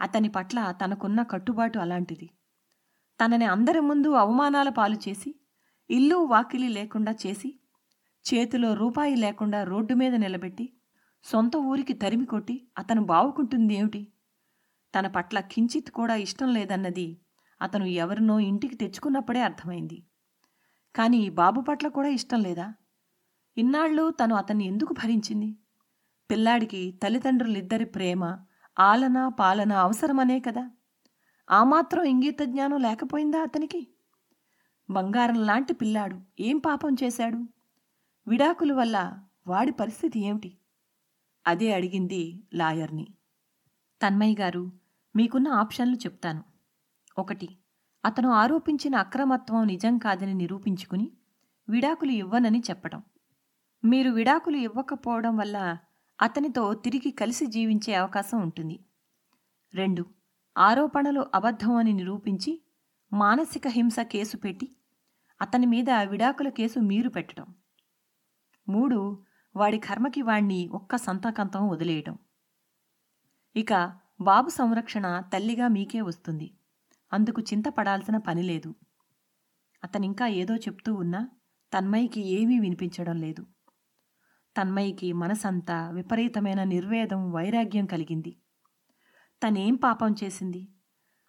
అతని 0.00 0.28
పట్ల 0.28 0.74
తనకున్న 0.84 1.22
కట్టుబాటు 1.22 1.78
అలాంటిది. 1.78 2.30
తనని 3.22 3.44
అందరి 3.44 3.80
ముందు 3.80 4.08
అవమానాల 4.10 4.68
పాలు 4.68 4.96
చేసి 5.08 5.34
ఇల్లు 5.90 6.16
వాకిలి 6.16 6.68
లేకుండా 6.68 7.12
చేసి 7.26 7.50
చేతిలో 8.24 8.74
రూపాయి 8.74 9.16
లేకుండా 9.16 9.62
రోడ్డు 9.62 9.94
మీద 9.94 10.14
నిలబెట్టి 10.14 10.66
సొంత 11.24 11.56
ఊరికి 11.56 11.92
తరిమి 11.92 12.26
కొట్టి 12.26 12.68
అతను 12.78 13.02
బావుకుంటుంది 13.04 13.74
ఏమిటి 13.74 14.02
తన 14.94 15.06
పట్ల 15.06 15.40
కించిత్ 15.40 15.90
కూడా 15.90 16.14
ఇష్టం 16.14 16.54
లేదన్నది 16.54 17.20
అతను 17.60 17.84
ఎవరినో 17.84 18.38
ఇంటికి 18.38 18.76
తెచ్చుకున్నప్పుడే 18.76 19.40
అర్థమైంది. 19.40 19.98
కానీ 20.96 21.28
బాబు 21.30 21.60
పట్ల 21.60 21.88
కూడా 21.88 22.08
ఇష్టం 22.08 22.42
లేదా? 22.42 22.74
ఇన్నాళ్ళు 23.56 24.10
తను 24.10 24.34
అతన్ని 24.34 24.66
ఎందుకు 24.66 24.92
భరించింది? 24.92 25.56
పిల్లాడికి 26.30 26.98
తల్లిదండ్రులిద్దరి 27.02 27.84
ప్రేమ 27.84 28.38
ఆలన 28.78 29.28
పాలన 29.28 29.72
అవసరమనే 29.72 30.40
కదా? 30.40 30.70
ఆ 31.50 31.64
మాత్రం 31.64 32.02
ఇంగిత 32.02 32.42
జ్ఞానం 32.42 32.80
లేకపోయిందా 32.80 33.42
అతనికి? 33.42 33.86
బంగారం 34.90 35.34
లాంటి 35.34 35.72
పిల్లాడు 35.74 36.20
ఏం 36.40 36.58
పాపం 36.58 36.96
చేశాడు? 37.02 37.44
విడాకుల 38.26 38.72
వల్ల 38.72 39.18
వాడి 39.46 39.72
పరిస్థితి 39.72 40.20
ఏమిటి? 40.20 40.58
అదే 41.46 41.72
అడిగింది 41.72 42.42
లాయర్ని. 42.54 43.06
తన్మయ్య 44.02 44.34
గారు 44.40 44.72
మీకున్న 45.16 45.48
ఆప్షన్లు 45.48 45.96
చెప్తాను. 45.96 46.44
ఒకటి 47.18 47.48
అతను 48.04 48.28
ఆరోపించిన 48.28 48.96
అక్రమత్వం 48.96 49.66
నిజం 49.66 49.98
కాదని 49.98 50.34
నిరూపించుకుని 50.34 51.10
విడాకులు 51.68 52.10
ఇవ్వనని 52.10 52.62
చెప్పడం. 52.70 53.02
మీరు 53.84 54.10
విడాకులు 54.10 54.56
ఇవ్వకపోవడం 54.56 55.36
వల్ల 55.36 55.78
అతనితో 56.22 56.74
తిరిగి 56.74 57.10
కలిసి 57.10 57.46
జీవించే 57.46 57.94
అవకాశం 57.94 58.40
ఉంటుంది. 58.40 58.80
రెండు 59.74 60.21
ఆరోపణలు 60.58 61.26
అబద్ధం 61.34 61.76
అని 61.76 61.92
నిరూపించి 61.92 62.62
మానసిక 63.12 63.68
హింస 63.68 64.00
కేసు 64.00 64.36
పెట్టి 64.36 64.76
అతని 65.42 65.66
మీద 65.66 65.90
విడాకుల 65.90 66.48
కేసు 66.48 66.78
మీరు 66.78 67.08
పెట్టడం. 67.08 67.46
మూడు 68.68 69.24
వాడి 69.56 69.78
కర్మకి 69.78 70.22
వాణ్ణి 70.22 70.68
ఒక్క 70.68 70.96
సంతకంతం 70.96 71.68
వదిలేయటం. 71.68 72.18
ఇక 73.56 73.92
బాబు 74.20 74.48
సంరక్షణ 74.48 75.20
తల్లిగా 75.20 75.68
మీకే 75.68 76.00
వస్తుంది. 76.00 76.54
అందుకు 77.12 77.42
చింతపడాల్సిన 77.42 78.16
పని 78.16 78.42
లేదు. 78.42 78.74
అతనింకా 79.84 80.26
ఏదో 80.26 80.56
చెప్తూ 80.56 80.94
ఉన్నా 80.94 81.28
తన్మయికి 81.78 82.20
ఏమీ 82.20 82.58
వినిపించడం 82.58 83.16
లేదు. 83.16 83.46
తన్మయికి 84.56 85.12
మనసంతా 85.12 85.90
విపరీతమైన 85.90 86.64
నిర్వేదం 86.64 87.32
వైరాగ్యం 87.32 87.86
కలిగింది. 87.86 88.41
తనేం 89.42 89.74
పాపం 89.74 90.14
చేసింది? 90.24 90.68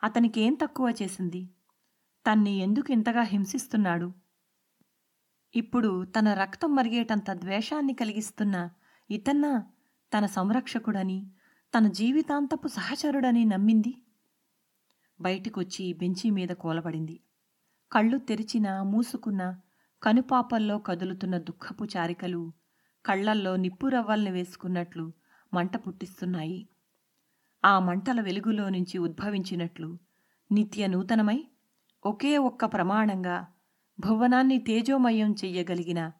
అతనికేం 0.04 0.54
తక్కువ 0.54 0.94
చేసింది? 1.02 1.50
తన్ని 2.26 2.58
ఎందుకు 2.58 2.92
ఇంతగా 2.92 3.22
హింసిస్తున్నాడు? 3.22 4.14
ఇప్పుడు 5.56 6.06
తన 6.06 6.34
రక్తం 6.34 6.76
మరిగేటంత 6.76 7.32
ద్వేషాన్ని 7.32 7.94
కలిగిస్తున్న 7.94 8.70
ఇతన్న 9.10 9.64
తన 10.14 10.26
సంరక్షకుడని 10.26 11.32
తన 11.74 11.88
జీవితాంతపు 11.88 12.68
సహచరుడని 12.68 13.46
నమ్మింది? 13.46 13.94
బయటికొచ్చి 15.22 15.94
బెంచి 15.94 16.30
మీద 16.30 16.50
కూలబడింది. 16.50 17.20
కళ్ళు 17.92 18.18
తెరిచిన 18.18 18.82
మూసుకున్న 18.82 19.60
కనుపాపల్లో 20.04 20.78
కదులుతున్న 20.80 21.38
దుఃఖపు 21.38 21.86
చారికలు 21.86 22.54
కళ్ళల్లో 23.06 23.56
నిప్పురవ్వల్ని 23.56 24.32
వేసుకున్నట్లు 24.32 25.12
మంట 25.54 25.78
పుట్టిస్తున్నాయి. 25.78 26.68
ఆ 27.66 27.80
మంటల 27.80 28.22
వెలుగులో 28.22 28.70
నుంచి 28.70 28.98
ఉద్భవించినట్లు 28.98 30.00
నిత్య 30.52 30.88
నూతనమై 30.88 31.44
ఒకే 32.06 32.38
ఒక్క 32.38 32.66
ప్రమాణంగా 32.66 33.48
భువనాన్ని 34.00 34.58
తేజోమయం 34.58 35.32
చెయ్యగలిగిన 35.32 36.12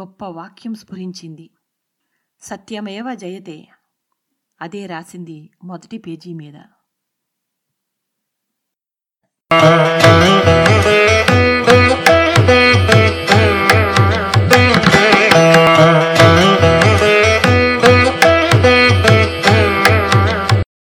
గొప్ప 0.00 0.24
వాక్యం 0.24 0.74
స్ఫురించింది. 0.74 1.50
సత్యమేవ 2.40 3.14
జయతే 3.14 3.68
అదే 4.60 4.86
రాసింది 4.86 5.50
మొదటి 5.64 5.98
పేజీ 5.98 6.32
మీద. 6.32 6.58